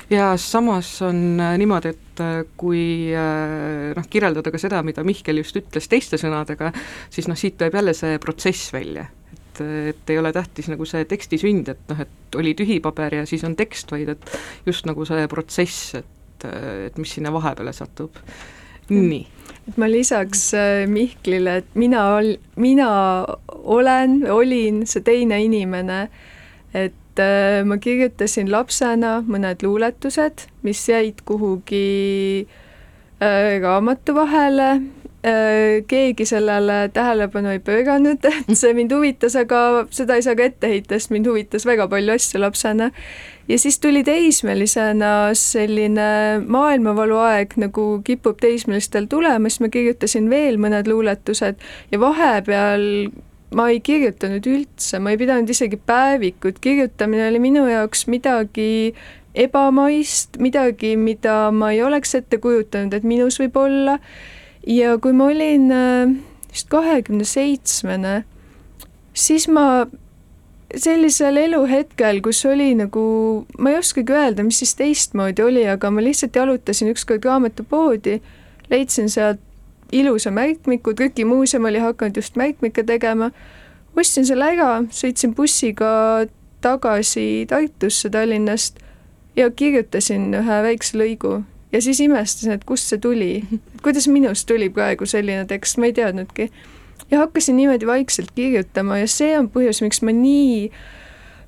[0.10, 5.41] ja samas on äh, niimoodi, et äh, kui äh, noh, kirjeldada ka seda, mida Mihkel
[5.43, 6.71] just ütles teiste sõnadega,
[7.13, 11.04] siis noh, siit tuleb jälle see protsess välja et et ei ole tähtis nagu see
[11.06, 14.32] teksti sünd, et noh, et oli tühi paber ja siis on tekst, vaid et
[14.65, 16.47] just nagu see protsess, et,
[16.88, 18.17] et mis sinna vahepeale satub.
[18.91, 19.27] Nii.
[19.69, 22.89] et ma lisaks äh, Mihklile, et mina ol-, mina
[23.47, 26.08] olen, olin see teine inimene,
[26.73, 32.47] et äh, ma kirjutasin lapsena mõned luuletused, mis jäid kuhugi
[33.21, 34.73] äh, raamatu vahele
[35.22, 40.72] keegi sellele tähelepanu ei pööranud, et see mind huvitas, aga seda ei saa ka ette
[40.72, 42.92] heita, sest mind huvitas väga palju asju lapsena.
[43.48, 50.58] ja siis tuli teismelisena selline maailmavalu aeg, nagu kipub teismelistel tulema, siis ma kirjutasin veel
[50.58, 53.12] mõned luuletused ja vahepeal
[53.56, 58.96] ma ei kirjutanud üldse, ma ei pidanud isegi päevikut, kirjutamine oli minu jaoks midagi
[59.36, 64.00] ebamaist, midagi, mida ma ei oleks ette kujutanud, et minus võib olla
[64.67, 66.13] ja kui ma olin äh,
[66.52, 68.24] vist kahekümne seitsmene,
[69.13, 69.86] siis ma
[70.78, 73.04] sellisel eluhetkel, kus oli nagu,
[73.60, 78.19] ma ei oskagi öelda, mis siis teistmoodi oli, aga ma lihtsalt jalutasin ükskord raamatupoodi,
[78.71, 79.41] leidsin sealt
[79.91, 83.32] ilusa märkmiku, trükimuuseum oli hakanud just märkmikke tegema,
[83.97, 86.28] ostsin selle ära, sõitsin bussiga
[86.63, 88.80] tagasi Tartusse Tallinnast
[89.36, 91.41] ja kirjutasin ühe väikse lõigu
[91.72, 93.44] ja siis imestasin, et kust see tuli,
[93.84, 96.52] kuidas minust tuli praegu selline tekst, ma ei teadnudki.
[97.12, 100.72] ja hakkasin niimoodi vaikselt kirjutama ja see on põhjus, miks ma nii,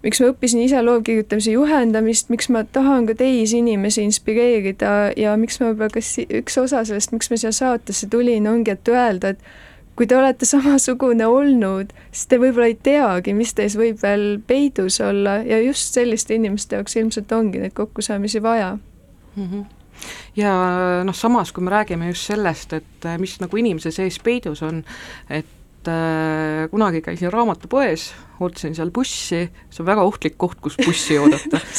[0.03, 5.59] miks ma õppisin ise loovkirjutamise juhendamist, miks ma tahan ka teisi inimesi inspireerida ja miks
[5.59, 9.95] ma võib-olla kas üks osa sellest, miks ma siia saatesse tulin, ongi, et öelda, et
[9.95, 14.99] kui te olete samasugune olnud, siis te võib-olla ei teagi, mis teis võib veel peidus
[15.05, 18.73] olla ja just selliste inimeste jaoks ilmselt ongi neid kokkusaamisi vaja
[19.35, 19.47] mm.
[19.47, 19.82] -hmm
[20.37, 20.53] ja
[21.05, 24.83] noh, samas kui me räägime just sellest, et äh, mis nagu inimese sees peidus on,
[25.29, 31.19] et äh, kunagi käisin raamatupoes, ootasin seal bussi, see on väga ohtlik koht, kus bussi
[31.21, 31.61] oodata.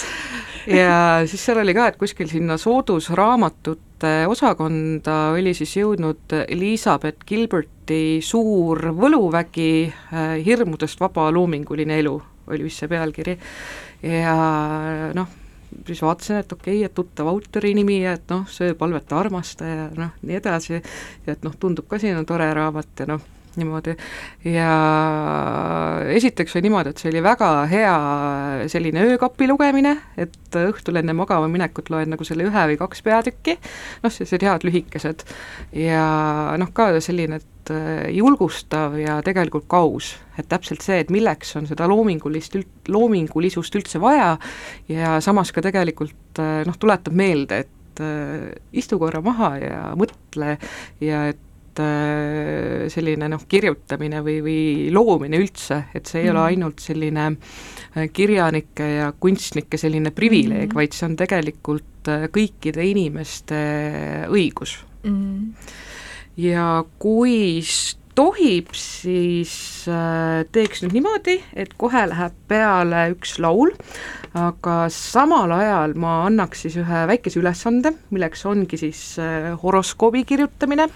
[0.65, 8.23] Ja siis seal oli ka, et kuskil sinna soodusraamatute osakonda oli siis jõudnud Elizabeth Gilberti
[8.25, 12.15] suur võluvägi äh,, hirmudest vaba loominguline elu,
[12.49, 13.37] oli vist see pealkiri,
[14.09, 14.39] ja
[15.13, 15.37] noh,
[16.03, 20.15] vaatasin, et okei okay,, et tuttav autori nimi ja et noh, see palveta armastaja, noh,
[20.23, 20.83] nii edasi,
[21.27, 23.25] et noh, tundub ka selline tore raamat ja noh,
[23.61, 23.97] niimoodi,
[24.49, 24.71] ja
[26.15, 27.95] esiteks oli niimoodi, et see oli väga hea
[28.73, 33.59] selline öökapi lugemine, et õhtul enne magama minekut loen nagu selle ühe või kaks peatükki,
[34.05, 35.27] noh, sellised head lühikesed,
[35.79, 36.05] ja
[36.61, 40.15] noh, ka selline, et äh, julgustav ja tegelikult ka aus.
[40.39, 42.57] et täpselt see, et milleks on seda loomingulist
[42.91, 44.35] loomingulisust üldse vaja.
[44.91, 50.57] Ja samas ka tegelikult äh, noh, tuletab meelde, et äh, istu korra maha ja mõtle
[51.01, 51.43] ja et
[51.79, 54.61] selline noh, kirjutamine või, või
[54.95, 56.35] loomine üldse, et see ei mm.
[56.35, 57.27] ole ainult selline
[58.15, 63.59] kirjanike ja kunstnike selline privileeg mm., vaid see on tegelikult kõikide inimeste
[64.29, 65.83] õigus mm
[66.41, 67.63] ja kui
[68.15, 69.55] tohib, siis
[69.91, 73.73] äh, teeks nüüd niimoodi, et kohe läheb peale üks laul,
[74.39, 80.87] aga samal ajal ma annaks siis ühe väikese ülesande, milleks ongi siis äh, horoskoobi kirjutamine,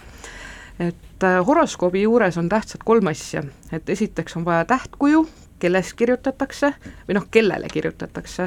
[0.80, 5.26] et äh, horoskoobi juures on tähtsad kolm asja, et esiteks on vaja tähtkuju,
[5.58, 6.72] kellest kirjutatakse
[7.08, 8.44] või noh, kellele kirjutatakse,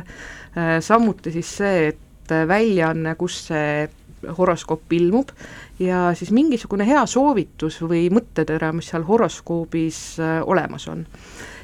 [0.80, 3.90] samuti siis see, et väljaanne, kus see
[4.38, 5.30] horoskoop ilmub.
[5.80, 11.06] Ja siis mingisugune hea soovitus või mõttetera, mis seal horoskoobis äh, olemas on.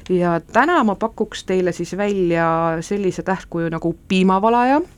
[0.08, 4.80] ja täna ma pakuks teile siis välja sellise tähtkuju nagu piimavalaja.
[4.80, 4.97] äh,,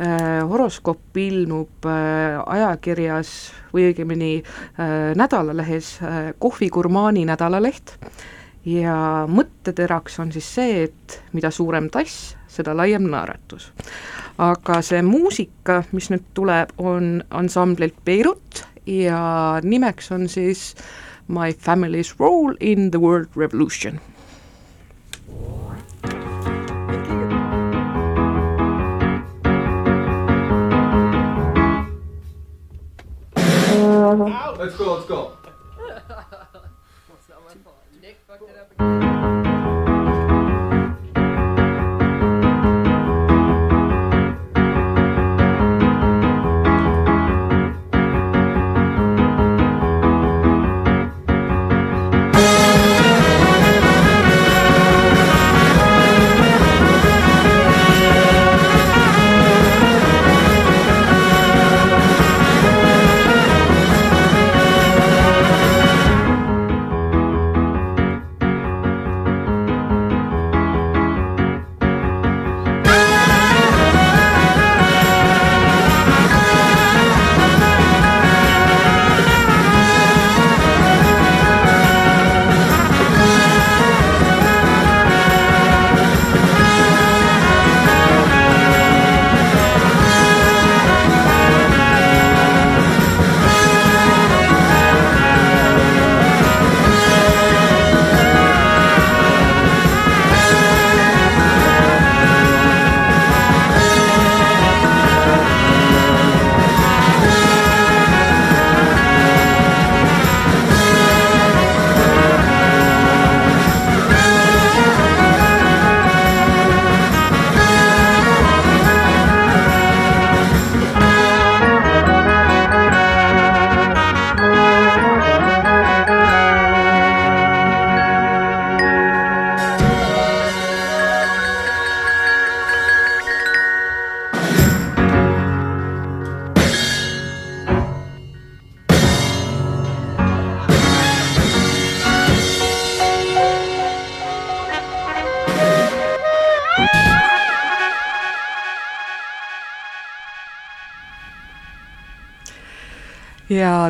[0.00, 3.30] horoskoop ilmub äh, ajakirjas
[3.74, 7.96] või õigemini äh, nädalalehes äh, Kohvigurmaani nädalaleht.
[8.64, 13.70] Ja mõtteteraks on siis see, et mida suurem tass, seda laiem naeratus.
[14.40, 20.74] Aga see muusika, mis nüüd tuleb, on ansamblilt Beirut ja nimeks on siis
[21.28, 24.00] My Family's Role in the World Revolution
[34.18, 35.36] Let's go, let's go.
[38.02, 39.09] Nick fucked it up again.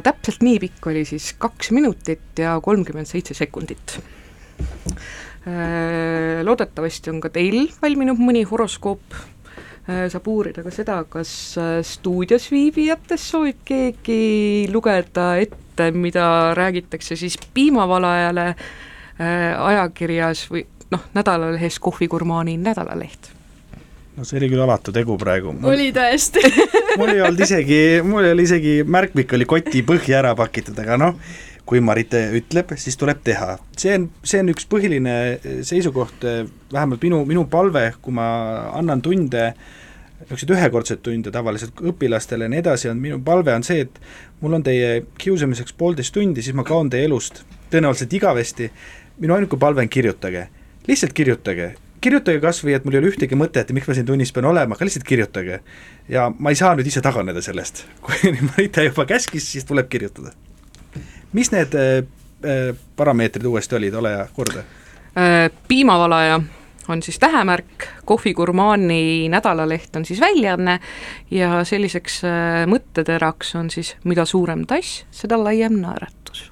[0.00, 3.98] Ja täpselt nii pikk oli siis kaks minutit ja kolmkümmend seitse sekundit.
[4.60, 9.16] Äh, loodetavasti on ka teil valminud mõni horoskoop,
[9.88, 17.16] äh, saab uurida ka seda, kas äh, stuudios viibijatest soovib keegi lugeda ette, mida räägitakse
[17.16, 18.54] siis piimavalajale
[19.20, 23.28] ajakirjas või noh, nädalalehes Kohvigurmaani nädalaleht
[24.16, 25.52] no see oli küll alatu tegu praegu.
[25.68, 26.40] oli tõesti
[26.98, 30.98] mul ei olnud isegi, mul ei olnud isegi märkmik oli koti põhja ära pakitud, aga
[31.00, 31.18] noh,
[31.68, 33.58] kui Marite ütleb, siis tuleb teha.
[33.78, 35.14] see on, see on üks põhiline
[35.66, 36.24] seisukoht,
[36.72, 38.26] vähemalt minu, minu palve, kui ma
[38.78, 39.52] annan tunde,
[40.20, 44.00] niisuguseid ühekordseid tunde tavaliselt õpilastele ja nii edasi, on minu palve on see, et
[44.42, 48.68] mul on teie kiusamiseks poolteist tundi, siis ma kaon teie elust tõenäoliselt igavesti,
[49.22, 50.48] minu ainuke palve on kirjutage,
[50.88, 51.70] lihtsalt kirjutage
[52.00, 54.48] kirjutage kas või, et mul ei ole ühtegi mõtet ja miks ma siin tunnis pean
[54.50, 55.60] olema, aga lihtsalt kirjutage.
[56.08, 60.32] ja ma ei saa nüüd ise taganeda sellest, kui Marita juba käskis, siis tuleb kirjutada.
[61.32, 61.98] mis need äh,
[62.44, 64.64] äh, parameetrid uuesti olid, ole hea, korda
[65.16, 65.50] äh,.
[65.68, 66.40] piimavalaja
[66.90, 70.80] on siis tähemärk, kohvigurmaani nädalaleht on siis väljaanne
[71.30, 76.50] ja selliseks äh, mõtteteraks on siis mida suurem tass, seda laiem naeratus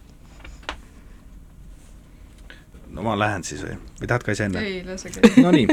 [2.91, 4.63] no ma lähen siis või, või tahad ka ise enne?
[4.65, 5.43] ei, lase käia.
[5.43, 5.69] Nonii,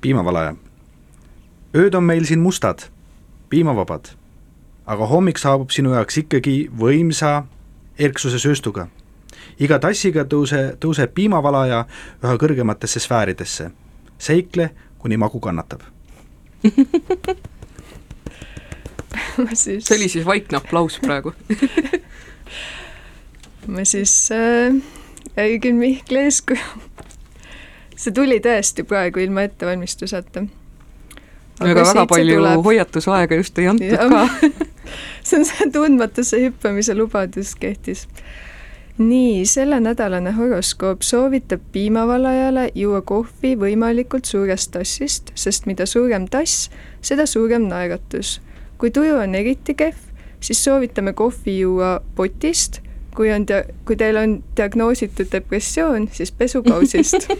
[0.00, 0.54] piimavalaja.
[1.76, 2.86] ööd on meil siin mustad,
[3.50, 4.12] piimavabad,
[4.86, 7.42] aga hommik saabub sinu jaoks ikkagi võimsa
[7.98, 8.88] erksuse sööstuga.
[9.58, 11.84] iga tassiga tõuse, tõuseb piimavalaja
[12.22, 13.70] üha kõrgematesse sfääridesse.
[14.18, 15.82] seikle, kuni magu kannatab
[19.54, 19.84] siis...
[19.84, 21.32] see oli siis vaikne aplaus praegu
[23.74, 25.01] ma siis äh
[25.36, 26.60] õigin Mihkli eeskuju.
[27.96, 30.44] see tuli tõesti praegu ilma ettevalmistuseta.
[31.60, 32.64] aga väga palju tuleb...
[32.64, 34.26] hoiatusaega just ei antud ja, ka
[35.26, 38.06] see on see tundmatusse hüppamise lubadus kehtis.
[38.98, 47.26] nii, sellenädalane horoskoop soovitab piimavalajale juua kohvi võimalikult suurest tassist, sest mida suurem tass, seda
[47.26, 48.40] suurem naeratus.
[48.78, 50.08] kui tuju on eriti kehv,
[50.40, 52.82] siis soovitame kohvi juua potist
[53.16, 57.28] kui on dia-, kui teil on diagnoositud depressioon, siis pesukausist.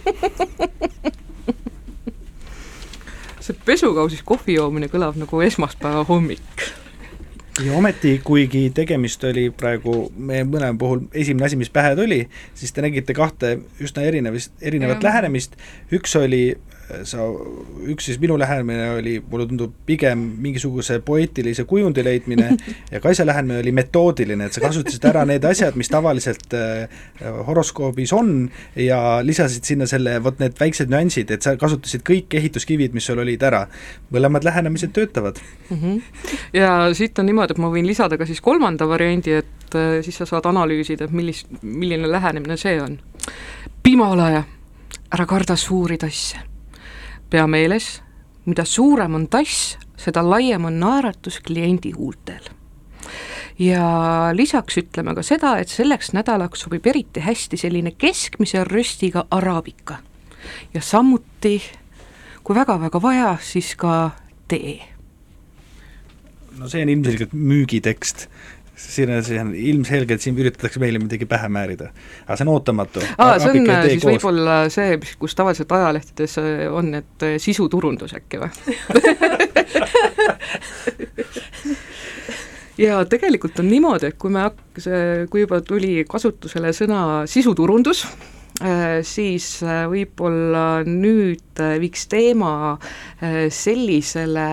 [3.42, 6.62] See pesukausis kohvi joomine kõlab nagu esmaspäeva hommik.
[7.60, 12.22] Ja ometi, kuigi tegemist oli praegu meie mõlema puhul esimene asi, mis pähe tuli,
[12.56, 15.08] siis te nägite kahte üsna erinevist, erinevat ja.
[15.10, 15.58] lähenemist,
[15.92, 16.54] üks oli
[17.08, 17.24] sa,
[17.88, 22.50] üks siis minu lähenemine oli, mulle tundub pigem mingisuguse poeetilise kujundi leidmine
[22.92, 26.92] ja Kaisa lähenemine oli metoodiline, et sa kasutasid ära need asjad, mis tavaliselt äh,
[27.46, 32.96] horoskoobis on ja lisasid sinna selle, vot need väiksed nüansid, et sa kasutasid kõik ehituskivid,
[32.96, 33.66] mis sul olid ära.
[34.12, 35.38] mõlemad lähenemised töötavad
[35.70, 35.76] mm.
[35.76, 36.00] -hmm.
[36.52, 40.16] ja siit on niimoodi, et ma võin lisada ka siis kolmanda variandi, et äh, siis
[40.16, 42.98] sa saad analüüsida, et millist, milline lähenemine see on.
[43.82, 44.44] piimavalaja,
[45.12, 46.51] ära karda suuri tasse
[47.32, 48.02] pea meeles,
[48.44, 52.50] mida suurem on tass, seda laiem on naeratus kliendi huultel.
[53.58, 53.84] ja
[54.32, 59.96] lisaks ütleme ka seda, et selleks nädalaks sobib eriti hästi selline keskmise röstiga araabika.
[60.74, 61.62] ja samuti,
[62.44, 64.10] kui väga-väga vaja, siis ka
[64.48, 64.80] tee.
[66.58, 68.28] no see on ilmselgelt müügitekst
[68.88, 71.90] siin on, on ilmselgelt, siin üritatakse meile midagi pähe määrida.
[72.26, 73.00] aga see on ootamatu.
[73.18, 73.56] aa, see on
[73.88, 78.50] siis võib-olla see, mis, kus tavaliselt ajalehtedes äh, on, et äh, sisuturundus äkki või
[82.86, 84.62] ja tegelikult on niimoodi, et kui me hak-,
[85.30, 87.98] kui juba tuli kasutusele sõna sisuturundus,
[88.64, 92.52] äh, siis võib-olla nüüd viiks teema
[93.52, 94.48] sellisele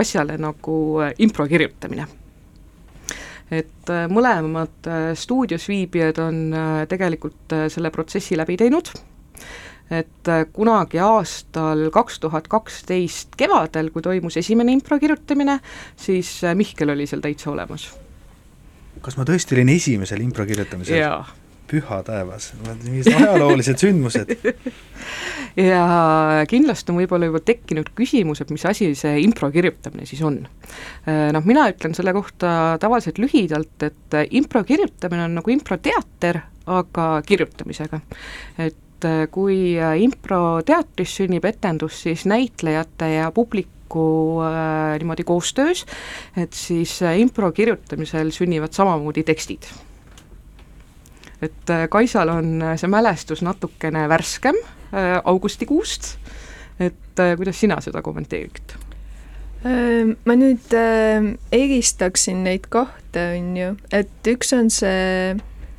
[0.00, 0.76] asjale nagu
[1.20, 2.06] impro kirjutamine
[3.50, 8.92] et äh, mõlemad äh, stuudios viibijad on äh, tegelikult selle protsessi läbi teinud,
[9.90, 15.58] et kunagi aastal kaks tuhat kaksteist kevadel, kui toimus esimene impro kirjutamine,
[15.98, 17.88] siis Mihkel oli seal täitsa olemas.
[19.02, 21.00] kas ma tõesti olin esimesel impro kirjutamisel?
[21.00, 21.24] jaa
[21.70, 22.50] püha taevas,
[22.82, 24.32] mingid ajaloolised sündmused.
[25.70, 25.84] ja
[26.50, 30.42] kindlasti on võib-olla juba tekkinud küsimus, et mis asi see impro kirjutamine siis on.
[31.06, 38.00] Noh, mina ütlen selle kohta tavaliselt lühidalt, et impro kirjutamine on nagu improteater, aga kirjutamisega.
[38.66, 38.78] et
[39.32, 44.02] kui improteatris sünnib etendus, siis näitlejate ja publiku
[44.44, 45.86] äh, niimoodi koostöös,
[46.36, 49.70] et siis impro kirjutamisel sünnivad samamoodi tekstid
[51.42, 54.56] et äh, Kaisal on äh, see mälestus natukene värskem
[54.92, 56.14] äh, augustikuust,
[56.80, 58.76] et kuidas sina seda kommenteerid?
[59.60, 60.72] Ma nüüd
[61.52, 65.34] eristaksin neid kahte, on ju, et üks on see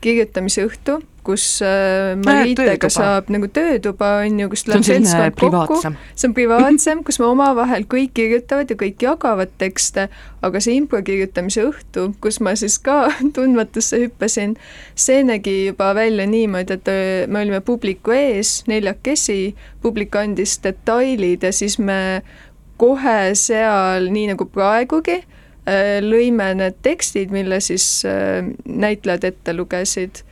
[0.05, 5.79] kirjutamise õhtu, kus äh, Maritega saab nagu töötuba, on ju, kus tuleb seltskond kokku,
[6.17, 10.07] see on privaatsem, kus me omavahel kõik kirjutavad ja kõik jagavad tekste,
[10.41, 13.03] aga see impro kirjutamise õhtu, kus ma siis ka
[13.35, 14.55] tundmatusse hüppasin,
[14.97, 19.53] see nägi juba välja niimoodi, et äh, me olime publiku ees neljakesi,
[19.85, 21.99] publik andis detailid ja siis me
[22.81, 25.21] kohe seal, nii nagu praegugi,
[25.69, 28.01] äh, lõime need tekstid, mille siis
[28.65, 30.25] näitlejad ette lugesid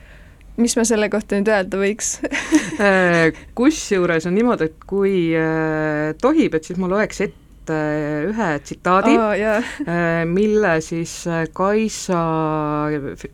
[0.60, 2.16] mis ma selle kohta nüüd öelda võiks
[2.84, 8.50] äh, kusjuures on niimoodi, et kui äh, tohib, et siis ma loeks ette äh, ühe
[8.66, 10.26] tsitaadi oh,, yeah.
[10.28, 11.22] mille siis
[11.56, 12.24] Kaisa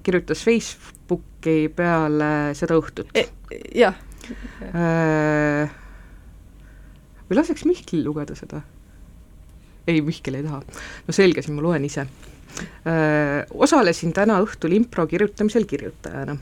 [0.05, 3.27] kirjutas Facebooki peale seda õhtut e,.
[3.75, 3.97] jah.
[7.25, 8.61] või laseks Mihklil lugeda seda?
[9.87, 10.61] ei, Mihkel ei taha.
[11.07, 12.07] no selge, siis ma loen ise.
[13.53, 16.37] osalesin täna õhtul impro kirjutamisel kirjutajana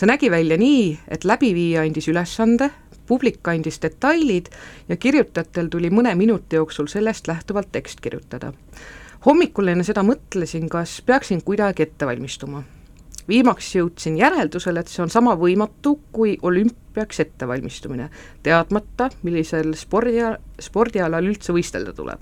[0.00, 2.70] see nägi välja nii, et läbiviija andis ülesande,
[3.06, 4.48] publik andis detailid
[4.88, 8.52] ja kirjutajatel tuli mõne minuti jooksul sellest lähtuvalt tekst kirjutada.
[9.26, 12.62] hommikul enne seda mõtlesin, kas peaksin kuidagi ette valmistuma.
[13.28, 18.10] viimaks jõudsin järeldusele, et see on sama võimatu kui olümpiaks ettevalmistumine,
[18.42, 22.20] teadmata, millisel spordia, spordialal üldse võistelda tuleb.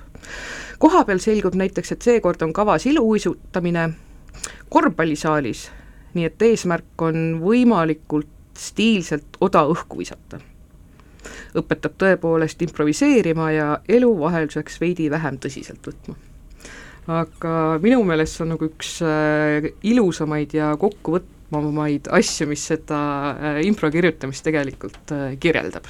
[0.79, 3.91] koha peal selgub näiteks, et seekord on kavas iluuisutamine,
[4.68, 5.70] korvpallisaalis
[6.15, 10.41] nii et eesmärk on võimalikult stiilselt oda õhku visata.
[11.59, 16.17] õpetab tõepoolest improviseerima ja elu vahelduseks veidi vähem tõsiselt võtma.
[17.07, 23.01] aga minu meelest see on nagu üks äh, ilusamaid ja kokkuvõtmavaid asju, mis seda
[23.31, 25.89] äh, impro kirjutamist tegelikult äh, kirjeldab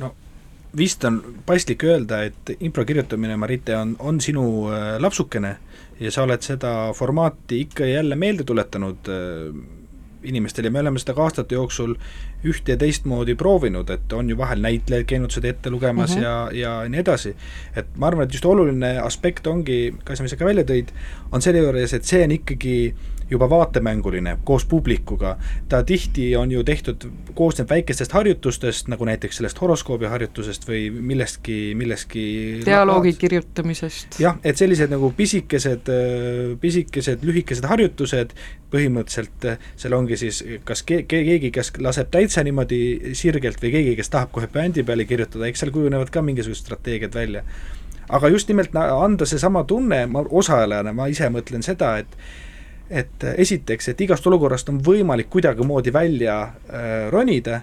[0.00, 0.12] no
[0.76, 5.56] vist on paslik öelda, et impro kirjutamine, Marite, on, on sinu lapsukene
[6.00, 9.54] ja sa oled seda formaati ikka ja jälle meelde tuletanud äh,
[10.22, 11.94] inimestele ja me oleme seda ka aastate jooksul
[12.46, 16.24] ühte ja teistmoodi proovinud, et on ju vahel näitlejaid käinud seda ette lugemas mm -hmm.
[16.24, 17.36] ja, ja nii edasi.
[17.76, 20.90] et ma arvan, et just oluline aspekt ongi, ka see, mis sa ka välja tõid,
[21.32, 25.36] on selle juures, et see on ikkagi äh, juba vaatemänguline koos publikuga,
[25.68, 27.04] ta tihti on ju tehtud,
[27.34, 32.24] koosneb väikestest harjutustest, nagu näiteks sellest horoskoobi harjutusest või millestki, millestki
[32.66, 34.20] dialoogi kirjutamisest.
[34.22, 35.90] jah, et sellised nagu pisikesed,
[36.60, 38.34] pisikesed lühikesed harjutused,
[38.72, 44.12] põhimõtteliselt seal ongi siis kas ke-, keegi, kes laseb täitsa niimoodi sirgelt või keegi, kes
[44.12, 47.44] tahab kohe bändi peale kirjutada, eks seal kujunevad ka mingisugused strateegiad välja.
[48.08, 52.16] aga just nimelt anda seesama tunne, ma osalejana, ma ise mõtlen seda, et
[52.90, 57.62] et äh, esiteks, et igast olukorrast on võimalik kuidagimoodi välja äh, ronida,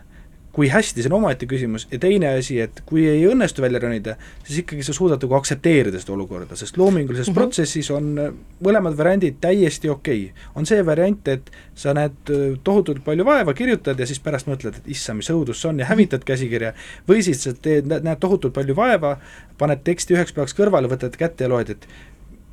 [0.55, 4.13] kui hästi, see on omaette küsimus, ja teine asi, et kui ei õnnestu välja ronida,
[4.45, 7.41] siis ikkagi sa suudad nagu aktsepteerida seda olukorda, sest loomingulises mm -hmm.
[7.41, 8.31] protsessis on äh,
[8.63, 10.23] mõlemad variandid täiesti okei.
[10.31, 10.47] Okay..
[10.55, 14.77] on see variant, et sa näed äh, tohutult palju vaeva, kirjutad ja siis pärast mõtled,
[14.77, 16.73] et issand, mis õudus see on ja hävitad käsikirja,
[17.09, 19.17] või siis sa teed, näed tohutult palju vaeva,
[19.57, 21.87] paned teksti üheks päevaks kõrvale, võtad kätte ja loed, et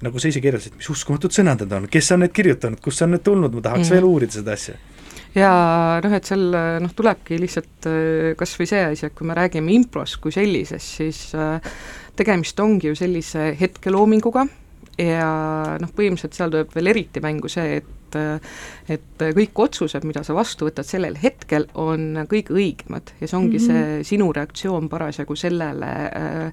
[0.03, 3.15] nagu sa ise kirjeldasid, mis uskumatud sõnad need on, kes on need kirjutanud, kust on
[3.15, 3.95] need tulnud, ma tahaks mm -hmm.
[3.97, 4.75] veel uurida seda asja.
[5.35, 5.53] ja
[6.05, 6.45] noh, et seal
[6.83, 10.97] noh, tulebki lihtsalt äh, kas või see asi, et kui me räägime improst kui sellisest,
[10.99, 11.61] siis äh,
[12.17, 14.47] tegemist ongi ju sellise hetkeloominguga
[14.99, 15.33] ja
[15.81, 17.99] noh, põhimõtteliselt seal tuleb veel eriti mängu see, et
[18.93, 23.57] et kõik otsused, mida sa vastu võtad sellel hetkel, on kõige õigemad ja see ongi
[23.57, 24.03] mm -hmm.
[24.03, 26.53] see sinu reaktsioon parasjagu sellele Äh,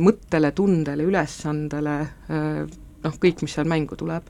[0.00, 1.96] mõttele, tundele, ülesandele,
[2.28, 2.60] äh,
[3.04, 4.28] noh, kõik, mis seal mängu tuleb.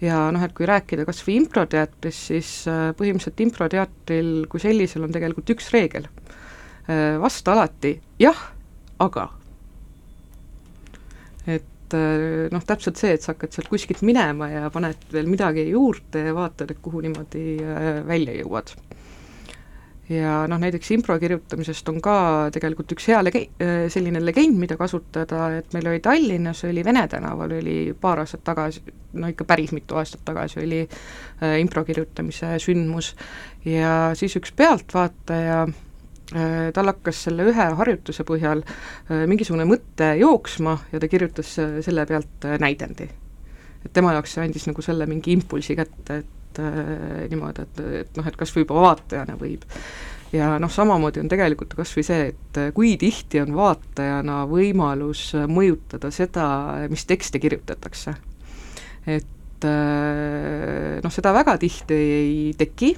[0.00, 5.16] ja noh, et kui rääkida kas või improteatrist, siis äh, põhimõtteliselt improteatril kui sellisel on
[5.16, 6.08] tegelikult üks reegel,
[7.22, 8.38] vasta alati jah,
[8.98, 9.28] aga.
[11.46, 11.94] et
[12.50, 16.34] noh, täpselt see, et sa hakkad sealt kuskilt minema ja paned veel midagi juurde ja
[16.34, 17.44] vaatad, et kuhu niimoodi
[18.08, 18.74] välja jõuad
[20.10, 22.14] ja noh, näiteks impro kirjutamisest on ka
[22.54, 27.04] tegelikult üks hea lege-, äh, selline legend, mida kasutada, et meil oli Tallinnas, oli Vene
[27.10, 28.82] tänaval, oli paar aastat tagasi,
[29.20, 33.12] no ikka päris mitu aastat tagasi oli äh, impro kirjutamise sündmus
[33.64, 40.78] ja siis üks pealtvaataja äh, tal hakkas selle ühe harjutuse põhjal äh, mingisugune mõte jooksma
[40.90, 41.54] ja ta kirjutas
[41.86, 43.06] selle pealt näidendi.
[43.84, 47.82] et tema jaoks see andis nagu selle mingi impulsi kätte, et et äh, niimoodi, et,
[48.02, 49.66] et noh, et kas või juba vaatajana võib.
[50.34, 56.10] ja noh, samamoodi on tegelikult kas või see, et kui tihti on vaatajana võimalus mõjutada
[56.14, 56.46] seda,
[56.90, 58.14] mis tekste kirjutatakse.
[59.06, 62.94] et äh, noh, seda väga tihti ei teki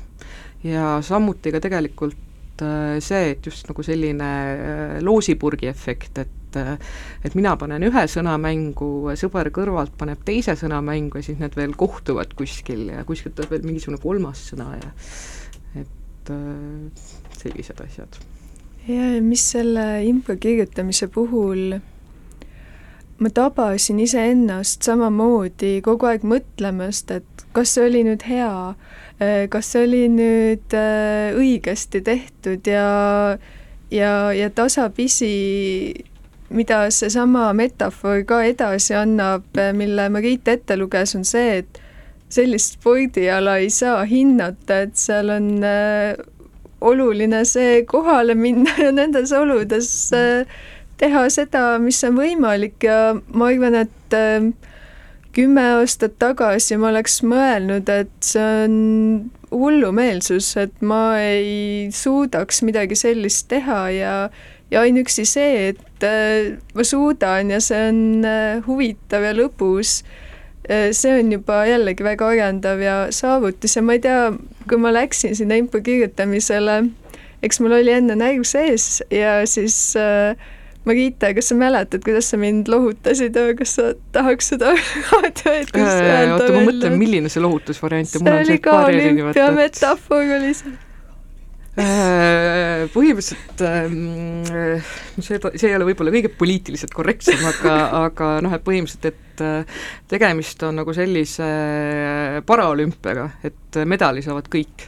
[0.64, 7.36] ja samuti ka tegelikult äh, see, et just nagu selline äh, loosipurgi efekt, et et
[7.38, 11.76] mina panen ühe sõna mängu, sõber kõrvalt paneb teise sõna mängu ja siis need veel
[11.78, 14.92] kohtuvad kuskil ja kuskilt tuleb veel mingisugune kolmas sõna ja
[15.82, 18.20] et äh, sellised asjad.
[18.86, 21.78] ja, ja mis selle impro kirjutamise puhul
[23.22, 28.52] ma tabasin iseennast samamoodi kogu aeg mõtlemast, et kas see oli nüüd hea,
[29.52, 32.86] kas see oli nüüd äh, õigesti tehtud ja
[33.92, 35.94] ja, ja tasapisi
[36.52, 41.80] mida seesama metafoor ka edasi annab, mille Marit ette luges, on see, et
[42.32, 46.14] sellist spordiala ei saa hinnata, et seal on äh,
[46.80, 50.48] oluline see kohale minna ja nendes oludes äh,
[51.00, 52.78] teha seda, mis on võimalik.
[52.86, 54.48] Ja ma arvan, et äh,
[55.36, 58.74] kümme aastat tagasi ma oleks mõelnud, et see on
[59.52, 64.16] hullumeelsus, et ma ei suudaks midagi sellist teha ja
[64.72, 70.02] ja ainuüksi see, et äh, ma suudan ja see on äh, huvitav ja lõbus,
[70.62, 74.28] see on juba jällegi väga arendav ja saavutus ja ma ei tea,
[74.70, 76.76] kui ma läksin sinna info kirjutamisele,
[77.42, 80.38] eks mul oli enne närv sees ja siis äh,
[80.84, 84.72] Marita, kas sa mäletad, kuidas sa mind lohutasid, kas sa tahaks seda
[85.10, 86.38] raadioeetris öelda?
[86.38, 90.72] oota, ma mõtlen, milline see lohutusvariant ja mul on see ka olümpiametafoor oli see.
[90.74, 90.91] Äh,
[91.72, 94.42] põhimõtteliselt ähm,
[95.16, 99.78] see, see ei ole võib-olla kõige poliitiliselt korrektsem, aga, aga noh, et põhimõtteliselt, et äh,
[100.10, 101.46] tegemist on nagu sellise
[102.44, 104.84] paraolümpiaga, et medali saavad kõik.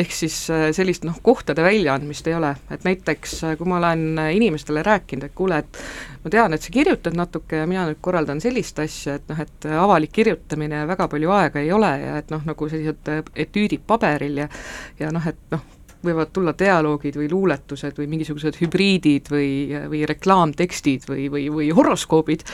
[0.00, 4.80] ehk siis äh, sellist noh, kohtade väljaandmist ei ole, et näiteks kui ma olen inimestele
[4.88, 5.82] rääkinud, et kuule, et
[6.24, 9.68] ma tean, et sa kirjutad natuke ja mina nüüd korraldan sellist asja, et noh, et
[9.84, 14.48] avalik kirjutamine väga palju aega ei ole ja et noh, nagu sellised etüüdid paberil ja
[14.96, 15.68] ja noh, et noh,
[16.04, 19.52] võivad tulla dialoogid või luuletused või mingisugused hübriidid või,
[19.90, 22.44] või reklaamtekstid või, või, või horoskoobid,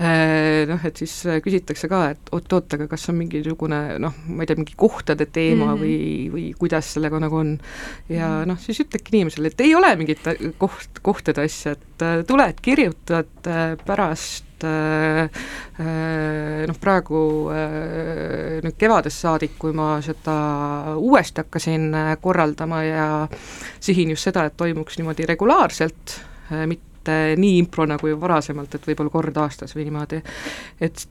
[0.00, 1.14] äh, noh, et siis
[1.44, 5.70] küsitakse ka, et oot-oot, aga kas on mingisugune noh, ma ei tea, mingi kohtade teema
[5.70, 5.80] mm -hmm.
[5.86, 7.56] või, või kuidas sellega nagu on.
[8.08, 8.52] ja -hmm.
[8.52, 10.26] noh, siis ütledki inimesele, et ei ole mingit
[10.58, 15.22] koht, kohtade asja, et äh, tuled, kirjutad äh, pärast et äh,
[15.80, 21.90] äh, noh, praegu äh, nüüd kevadest saadik, kui ma seda uuesti hakkasin
[22.20, 23.08] korraldama ja
[23.80, 26.18] sihin just seda, et toimuks niimoodi regulaarselt,
[26.66, 30.20] mitte nii impro nagu varasemalt, et võib-olla kord aastas või niimoodi,
[30.82, 31.06] et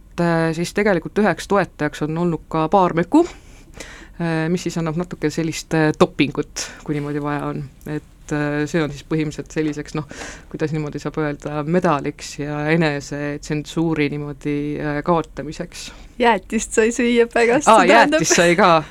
[0.55, 3.23] siis tegelikult üheks toetajaks on olnud ka Paar Möku,
[4.51, 8.91] mis siis annab natuke sellist dopingut, kui niimoodi vaja on, et et äh, see on
[8.93, 10.07] siis põhimõtteliselt selliseks noh,
[10.51, 15.89] kuidas niimoodi saab öelda, medaliks ja enesetsensuuri niimoodi äh, kaotamiseks.
[16.19, 17.69] jäätist sai süüa pärast.
[17.71, 18.83] aa, jäätist sai ka,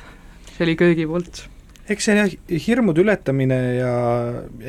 [0.55, 1.43] see oli köögi poolt
[1.89, 2.37] eks see jah,
[2.67, 3.93] hirmude ületamine ja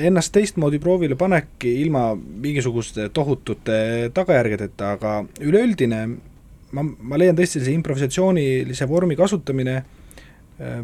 [0.09, 7.77] ennast teistmoodi proovile panek ilma mingisuguste tohutute tagajärgedeta, aga üleüldine ma, ma leian tõesti see
[7.77, 10.00] improvisatsioonilise vormi kasutamine äh,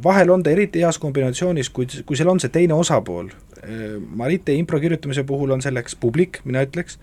[0.05, 3.29] vahel on ta eriti heas kombinatsioonis, kui, kui seal on see teine osapool,
[3.67, 6.99] Äh, Marite impro kirjutamise puhul on selleks publik, mina ütleks,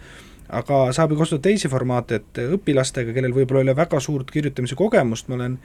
[0.54, 4.78] aga saab ju kasutada teisi formaate, et õpilastega, kellel võib-olla ei ole väga suurt kirjutamise
[4.80, 5.58] kogemust, ma olen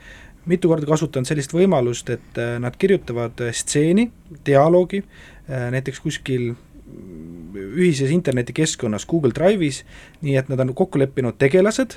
[0.49, 4.09] mitu korda kasutanud sellist võimalust, et äh, nad kirjutavad äh, stseeni,
[4.45, 5.03] dialoogi,
[5.49, 6.51] näiteks kuskil
[7.57, 9.79] ühises internetikeskkonnas Google Drive'is,
[10.21, 11.95] nii et nad on kokku leppinud tegelased,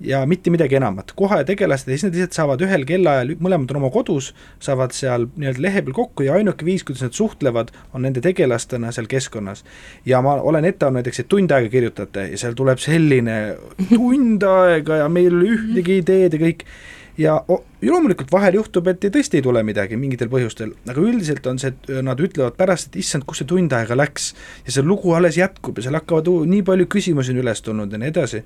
[0.00, 3.80] ja mitte midagi enamat, kohe tegelased ja siis nad lihtsalt saavad ühel kellaajal, mõlemad on
[3.82, 4.32] oma kodus,
[4.62, 8.90] saavad seal nii-öelda lehe peal kokku ja ainuke viis, kuidas nad suhtlevad, on nende tegelastena
[8.94, 9.64] seal keskkonnas.
[10.06, 13.38] ja ma olen ette andnud näiteks, et tund aega kirjutate ja seal tuleb selline
[13.94, 16.66] tund aega ja meil ei ole ühtegi ideed ja kõik,
[17.18, 17.38] ja
[17.82, 21.90] loomulikult vahel juhtub, et tõesti ei tule midagi mingitel põhjustel, aga üldiselt on see, et
[22.02, 24.32] nad ütlevad pärast, et issand, kus see tund aega läks.
[24.66, 28.02] ja see lugu alles jätkub ja seal hakkavad nii palju küsimusi on üles tulnud ja
[28.02, 28.42] nii edasi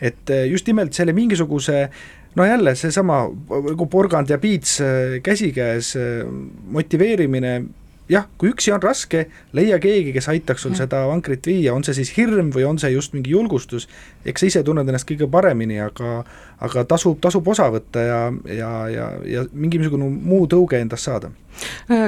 [0.00, 1.88] et eh, just nimelt selle mingisuguse
[2.34, 3.24] no jälle seesama
[3.70, 6.26] nagu porgand ja piits eh, käsikäes eh,
[6.70, 7.62] motiveerimine
[8.08, 9.24] jah, kui üksi on raske,
[9.56, 12.90] leia keegi, kes aitaks sul seda vankrit viia, on see siis hirm või on see
[12.92, 13.86] just mingi julgustus,
[14.28, 16.18] eks sa ise tunned ennast kõige paremini, aga
[16.64, 18.20] aga tasub, tasub osa võtta ja,
[18.52, 21.32] ja, ja, ja mingisugune muu tõuge endast saada.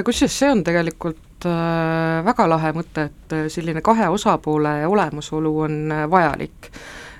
[0.05, 1.49] Kusjuures see on tegelikult
[2.29, 6.71] väga lahe mõte, et selline kahe osapoole olemasolu on vajalik.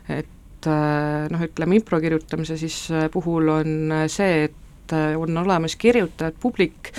[0.07, 5.37] et et äh, noh, ütleme impro kirjutamise siis äh, puhul on äh, see, et on
[5.37, 6.93] olemas kirjutajad, publik,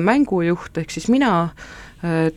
[0.00, 1.50] mängujuht ehk siis mina,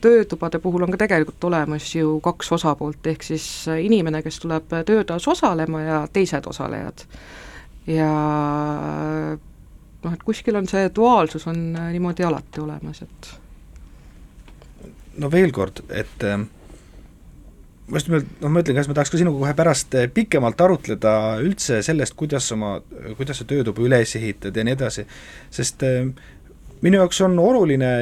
[0.03, 3.45] töötubade puhul on ka tegelikult olemas ju kaks osapoolt, ehk siis
[3.79, 7.05] inimene, kes tuleb töötoas osalema ja teised osalejad.
[7.87, 8.09] ja
[10.03, 13.31] noh, et kuskil on see duaalsus on niimoodi alati olemas, et
[15.15, 16.27] no veel kord, et
[17.87, 20.61] ma just nimelt, noh, ma ütlen, kas ma tahaks ka sinuga kohe pärast eh, pikemalt
[20.63, 21.13] arutleda
[21.43, 22.77] üldse sellest, kuidas oma,
[23.17, 25.07] kuidas sa töötuba üles ehitad ja nii edasi,
[25.53, 26.07] sest eh,
[26.83, 27.93] minu jaoks on oluline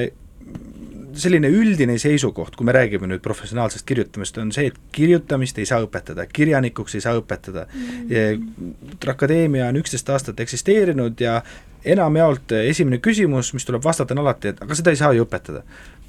[1.18, 5.82] selline üldine seisukoht, kui me räägime nüüd professionaalsest kirjutamist, on see, et kirjutamist ei saa
[5.84, 7.66] õpetada, kirjanikuks ei saa õpetada.
[7.76, 8.94] Mm..
[9.12, 11.42] Akadeemia on üksteist aastat eksisteerinud ja
[11.84, 15.66] enamjaolt esimene küsimus, mis tuleb vastata, on alati, et aga seda ei saa ju õpetada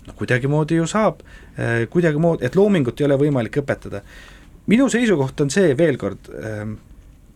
[0.07, 1.21] no kuidagimoodi ju saab,
[1.59, 4.03] äh, kuidagimoodi, et loomingut ei ole võimalik õpetada.
[4.67, 6.77] minu seisukoht on see veel kord, ähm,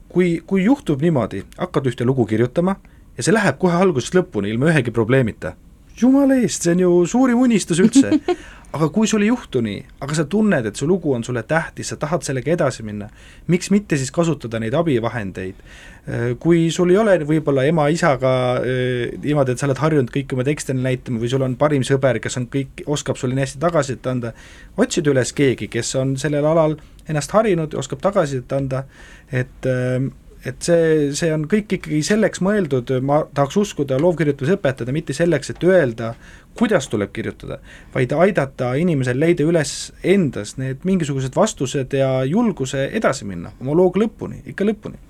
[0.08, 2.76] kui, kui juhtub niimoodi, hakkad ühte lugu kirjutama
[3.16, 5.54] ja see läheb kohe algusest lõpuni ilma ühegi probleemita,
[6.00, 8.12] jumala eest, see on ju suurim unistus üldse.
[8.76, 11.86] Aga kui sul ei juhtu nii, aga sa tunned, et su lugu on sulle tähtis,
[11.88, 13.06] sa tahad sellega edasi minna,
[13.48, 19.54] miks mitte siis kasutada neid abivahendeid, äh, kui sul ei ole võib-olla ema-isaga äh, niimoodi,
[19.54, 22.50] et sa oled harjunud kõiki oma tekste näitama või sul on parim sõber, kes on
[22.52, 24.34] kõik, oskab sulle nii hästi tagasisidet anda,
[24.76, 26.76] otsida üles keegi, kes on sellel alal
[27.06, 28.84] ennast harinud, oskab tagasisidet anda,
[29.30, 30.10] et äh,
[30.46, 35.50] et see, see on kõik ikkagi selleks mõeldud, ma tahaks uskuda, loovkirjutusi õpetada mitte selleks,
[35.52, 36.12] et öelda,
[36.56, 37.58] kuidas tuleb kirjutada,
[37.94, 39.74] vaid aidata inimesel leida üles
[40.06, 45.00] endas need mingisugused vastused ja julguse edasi minna oma looga lõpuni, ikka lõpuni.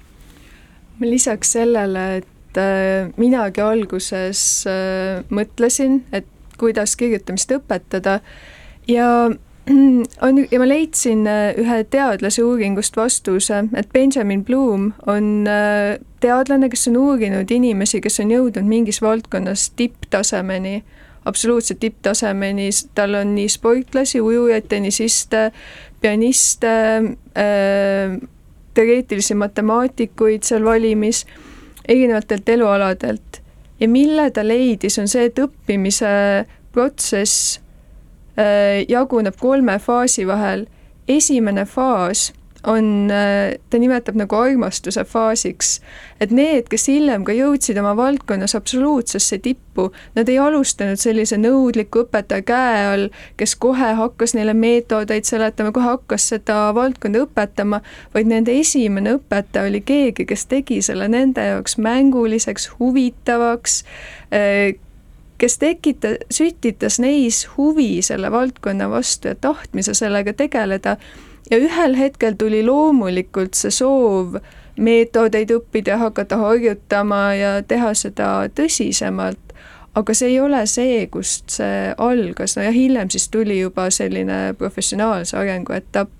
[1.00, 6.26] lisaks sellele, et äh, minagi alguses äh, mõtlesin, et
[6.56, 8.20] kuidas kirjutamist õpetada
[8.88, 9.08] ja
[10.26, 16.68] on ja ma leidsin äh, ühe teadlase uuringust vastuse, et Benjamin Bloom on äh, teadlane,
[16.70, 20.84] kes on uurinud inimesi, kes on jõudnud mingis valdkonnas tipptasemeni,
[21.26, 25.50] absoluutselt tipptasemeni, tal on nii sportlasi, ujujaid, tennisiste,
[26.00, 26.72] pianiste
[27.34, 28.16] äh,,
[28.76, 31.24] teoreetilisi matemaatikuid seal valimis,
[31.88, 33.42] erinevatelt elualadelt.
[33.80, 36.08] ja mille ta leidis, on see, et õppimise
[36.72, 37.58] protsess
[38.88, 40.66] jaguneb kolme faasi vahel.
[41.08, 42.32] esimene faas
[42.66, 45.80] on, äh, ta nimetab nagu armastuse faasiks,
[46.20, 52.04] et need, kes hiljem ka jõudsid oma valdkonnas absoluutsesse tippu, nad ei alustanud sellise nõudliku
[52.04, 53.08] õpetaja käe all,
[53.38, 57.82] kes kohe hakkas neile meetodeid seletama, kohe hakkas seda valdkonda õpetama,
[58.14, 63.82] vaid nende esimene õpetaja oli keegi, kes tegi selle nende jaoks mänguliseks, huvitavaks,
[64.34, 64.74] äh,
[65.38, 70.96] kes tekita-, sütitas neis huvi selle valdkonna vastu ja tahtmise sellega tegeleda.
[71.50, 74.38] ja ühel hetkel tuli loomulikult see soov
[74.76, 79.54] meetodeid õppida ja hakata harjutama ja teha seda tõsisemalt,
[79.94, 84.54] aga see ei ole see, kust see algas, no ja hiljem siis tuli juba selline
[84.58, 86.10] professionaalse arengu etapp.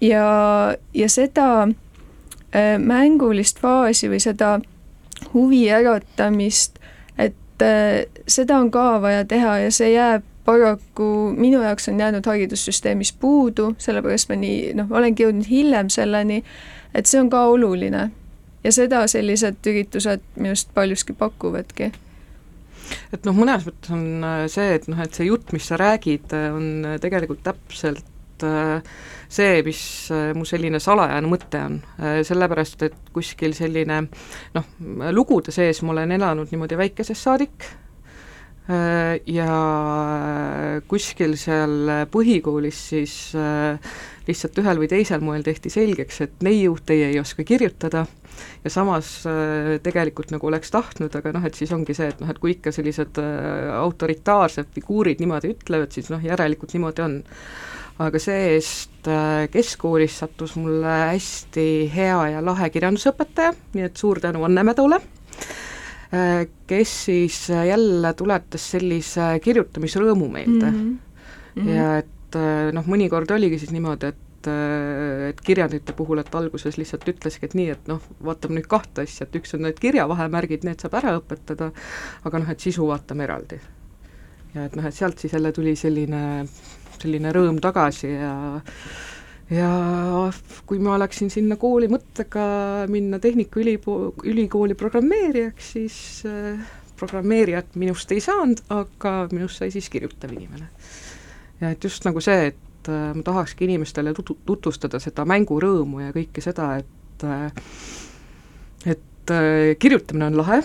[0.00, 4.58] ja, ja seda äh, mängulist faasi või seda
[5.32, 6.78] huvi äratamist
[7.18, 12.26] et äh, seda on ka vaja teha ja see jääb paraku minu jaoks on jäänud
[12.26, 16.42] haridussüsteemis puudu, sellepärast ma nii noh, olengi jõudnud hiljem selleni,
[16.94, 18.10] et see on ka oluline.
[18.64, 21.90] ja seda sellised üritused minu arust paljuski pakuvadki
[23.14, 26.34] et noh, mõnes mõttes on äh, see, et noh, et see jutt, mis sa räägid,
[26.54, 28.82] on tegelikult täpselt äh,
[29.28, 29.80] see, mis
[30.14, 34.04] äh, mu selline salajane mõte on, äh, sellepärast et kuskil selline
[34.54, 34.70] noh,
[35.14, 37.85] lugude sees ma olen elanud niimoodi väikesest saadik, äh,
[38.66, 39.50] ja
[40.90, 43.12] kuskil seal põhikoolis siis
[44.26, 48.02] lihtsalt ühel või teisel moel tehti selgeks, et neiu, teie ei oska kirjutada,
[48.64, 49.12] ja samas
[49.86, 52.74] tegelikult nagu oleks tahtnud, aga noh, et siis ongi see, et noh, et kui ikka
[52.74, 53.22] sellised
[53.78, 57.20] autoritaarsed figuurid niimoodi ütlevad, siis noh, järelikult niimoodi on.
[57.96, 64.44] Aga see-eest äh, keskkoolis sattus mulle hästi hea ja lahe kirjandusõpetaja, nii et suur tänu
[64.44, 65.25] Anne Mädule, äh,
[66.66, 70.98] kes siis jälle tuletas sellise kirjutamisrõõmu meelde mm.
[71.56, 71.72] -hmm.
[71.74, 77.08] ja et äh, noh, mõnikord oligi siis niimoodi, et et kirjandite puhul, et alguses lihtsalt
[77.10, 80.78] ütleski, et nii, et noh, vaatame nüüd kahte asja, et üks on need kirjavahemärgid, need
[80.78, 81.72] saab ära õpetada,
[82.22, 83.58] aga noh, et sisu vaatame eraldi.
[84.54, 86.46] ja et noh, et sealt siis jälle tuli selline
[87.00, 88.32] selline rõõm tagasi ja
[89.50, 89.70] ja
[90.66, 92.46] kui ma oleksin sinna kooli mõttega
[92.90, 96.58] minna Tehnikaülikooli programmeerijaks, siis äh,
[96.98, 100.68] programmeerijat minust ei saanud, aga minust sai siis kirjutav inimene.
[101.60, 106.16] ja et just nagu see, et äh, ma tahakski inimestele tutu-, tutvustada seda mängurõõmu ja
[106.16, 107.50] kõike seda, et äh,
[108.86, 109.02] et
[109.82, 110.60] kirjutamine on lahe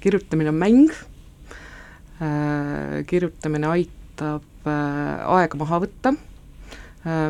[0.00, 0.92] kirjutamine on mäng
[3.10, 6.12] kirjutamine aitab aega maha võtta,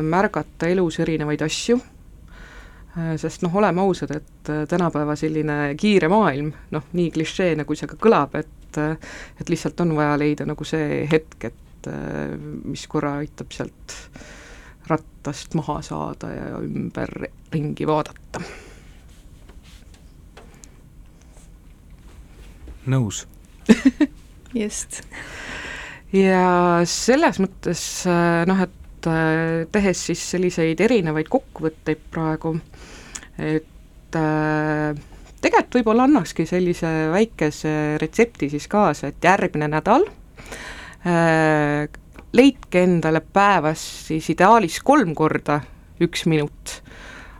[0.01, 1.77] märgata elus erinevaid asju,
[2.97, 7.89] äh, sest noh, oleme ausad, et tänapäeva selline kiire maailm, noh, nii klišeena, kui see
[7.89, 13.17] ka kõlab, et et lihtsalt on vaja leida nagu see hetk, et et mis korra
[13.21, 13.95] aitab sealt
[14.87, 18.41] rattast maha saada ja ümberringi vaadata.
[22.87, 23.25] nõus
[24.55, 25.01] just.
[26.15, 27.81] ja selles mõttes
[28.47, 28.77] noh, et
[29.71, 32.55] tehes siis selliseid erinevaid kokkuvõtteid praegu,
[33.37, 34.97] et äh,
[35.41, 40.07] tegelikult võib-olla annakski sellise väikese retsepti siis kaasa, et järgmine nädal
[41.07, 41.87] äh,
[42.33, 45.61] leidke endale päevas siis ideaalis kolm korda
[46.03, 46.81] üks minut.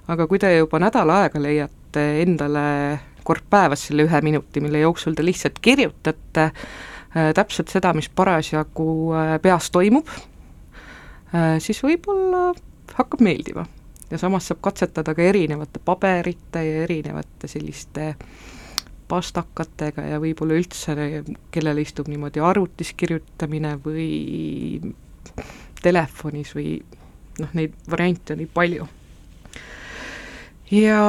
[0.08, 2.68] aga kui te juba nädal aega leiate endale
[3.28, 8.90] kord päevas selle ühe minuti, mille jooksul te lihtsalt kirjutate äh, täpselt seda, mis parasjagu
[9.18, 10.37] äh, peas toimub äh,,
[11.60, 12.54] siis võib-olla
[12.96, 13.66] hakkab meeldima
[14.12, 18.14] ja samas saab katsetada ka erinevate paberite ja erinevate selliste
[19.08, 20.96] pastakatega ja võib-olla üldse,
[21.52, 24.84] kellel istub niimoodi arvutis kirjutamine või
[25.84, 26.78] telefonis või
[27.40, 28.88] noh, neid variante on nii palju.
[30.72, 31.02] ja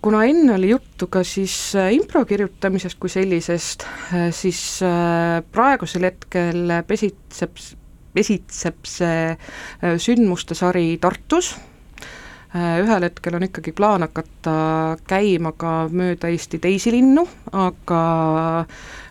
[0.00, 6.08] kuna enne oli juttu ka siis äh, impro kirjutamisest kui sellisest, äh, siis äh, praegusel
[6.08, 7.60] hetkel pesitseb,
[8.14, 9.36] pesitseb see
[9.98, 11.54] sündmuste sari Tartus
[12.54, 14.52] Äh, ühel hetkel on ikkagi plaan hakata
[15.10, 18.02] käima ka mööda Eesti teisi linnu, aga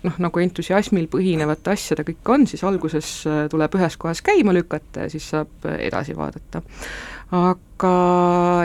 [0.05, 5.03] noh, nagu entusiasmil põhinevate asjade kõik on, siis alguses äh, tuleb ühes kohas käima lükata
[5.03, 6.63] ja siis saab edasi vaadata.
[7.35, 7.93] aga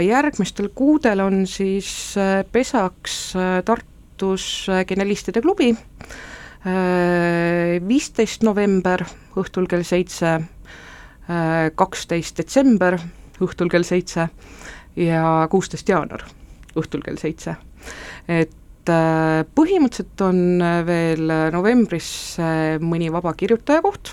[0.06, 3.32] järgmistel kuudel on siis äh, pesaks
[3.66, 4.46] Tartus
[4.86, 5.72] Genialistide klubi,
[6.64, 9.04] viisteist november
[9.38, 10.32] õhtul kell seitse,
[11.78, 12.98] kaksteist detsember
[13.44, 14.28] õhtul kell seitse
[14.98, 16.24] ja kuusteist jaanuar
[16.78, 17.56] õhtul kell seitse.
[18.28, 22.10] et äh, põhimõtteliselt on äh, veel novembris
[22.80, 24.12] mõni vaba kirjutaja koht,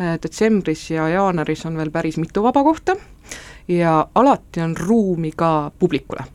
[0.00, 2.96] äh, detsembris ja jaanuaris on veel päris mitu vaba kohta
[3.68, 6.26] ja alati on ruumi ka publikule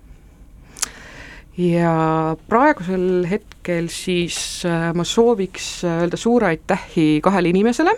[1.58, 3.26] ja praegusel
[3.62, 4.64] hetkel siis
[4.98, 7.94] ma sooviks öelda suure aitähi kahele inimesele,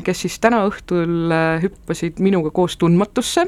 [0.00, 1.28] kes siis täna õhtul
[1.60, 3.44] hüppasid minuga koos tundmatusse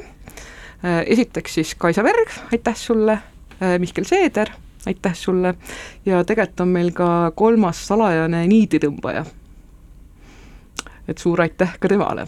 [0.85, 4.51] Äh, esiteks siis Kaisa Berg, aitäh sulle, äh, Mihkel Seeder,
[4.87, 5.55] aitäh sulle,
[6.07, 9.25] ja tegelikult on meil ka kolmas salajane niiditõmbaja.
[11.09, 12.27] et suur aitäh ka temale.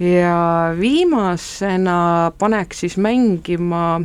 [0.00, 4.00] ja viimasena paneks siis mängima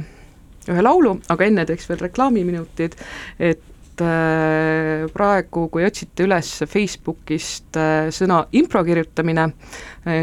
[0.69, 2.95] ühe laulu, aga enne teeks veel reklaamiminutid,
[3.39, 7.79] et äh, praegu, kui otsite üles Facebookist
[8.15, 9.51] sõna impro kirjutamine,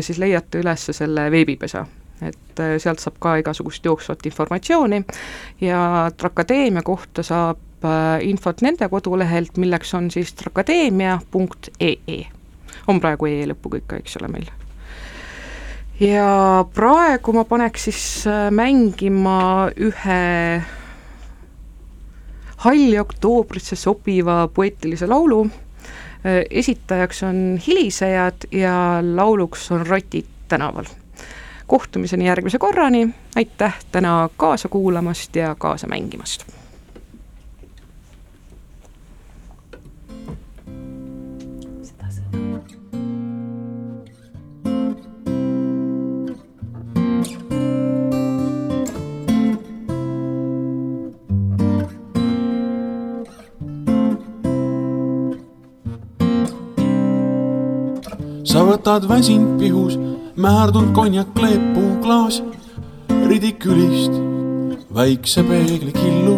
[0.01, 1.87] siis leiate üles selle veebipesa
[2.24, 5.03] et äh, sealt saab ka igasugust jooksvat informatsiooni
[5.61, 5.80] ja
[6.16, 12.20] Trakadeemia kohta saab äh, infot nende kodulehelt, milleks on siis trakadeemia.ee.
[12.89, 14.66] on praegu e lõpuga ikka, eks ole, meil.
[16.01, 20.62] Ja praegu ma paneks siis äh, mängima ühe
[22.66, 25.44] halli oktoobrisse sobiva poeetilise laulu,
[26.51, 30.84] esitajaks on Hilisejad ja lauluks on Rotid tänaval.
[31.66, 36.56] Kohtumiseni järgmise korrani, aitäh täna kaasa kuulamast ja kaasa mängimast!
[58.77, 59.95] Võtad väsinud pihus
[60.37, 62.43] määrdunud konjakleepuu klaas
[63.29, 64.12] ridikülist
[64.95, 66.37] väikse peegli killu.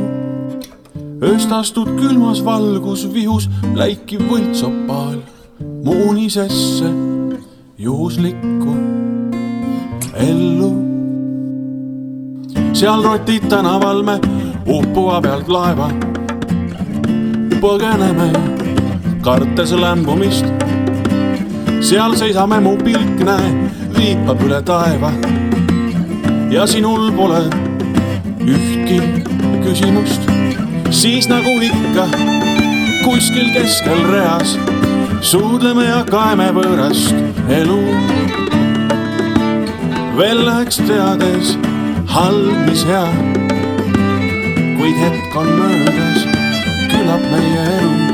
[1.23, 5.17] ööst astud külmas valgusvihus läikiv võltsopaal
[5.85, 6.93] mu unisesse
[7.79, 8.77] juhuslikku
[10.29, 10.71] ellu.
[12.73, 14.21] seal rotid tänaval me
[14.79, 15.91] uppuva pealt laeva
[17.59, 18.31] põgeneme,
[19.27, 20.68] kartes lämbumist.
[21.81, 23.51] Seal seisame, mu pilk näe
[23.95, 25.13] viipab üle taeva.
[26.51, 27.43] ja sinul pole
[28.43, 28.99] ühtki
[29.63, 30.25] küsimust,
[30.91, 32.09] siis nagu ikka
[33.05, 34.57] kuskil keskel reas
[35.21, 37.15] suudleme ja kaeme võõrast
[37.61, 37.81] elu.
[40.19, 41.55] veel läheks teades
[42.11, 43.07] halb, mis hea,
[44.81, 46.29] kuid hetk on möödas,
[46.91, 48.08] küllap meie elu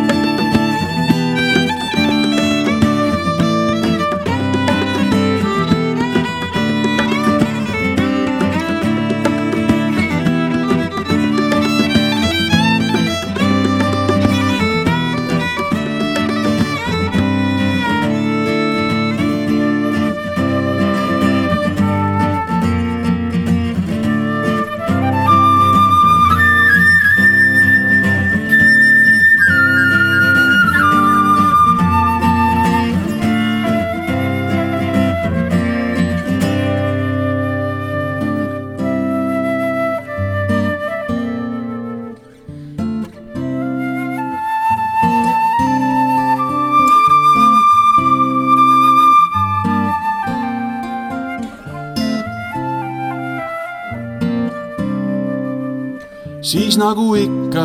[56.55, 57.65] siis nagu ikka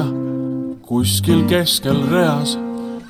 [0.81, 2.55] kuskil keskel reas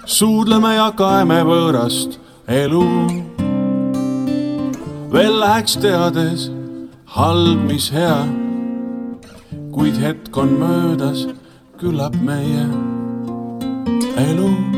[0.04, 2.18] suudleme ja kaeme võõrast
[2.52, 2.84] elu.
[5.14, 6.50] veel läheks teades
[7.16, 8.18] halb, mis hea,
[9.72, 11.24] kuid hetk on möödas,
[11.80, 12.68] küllap meie
[14.28, 14.69] elu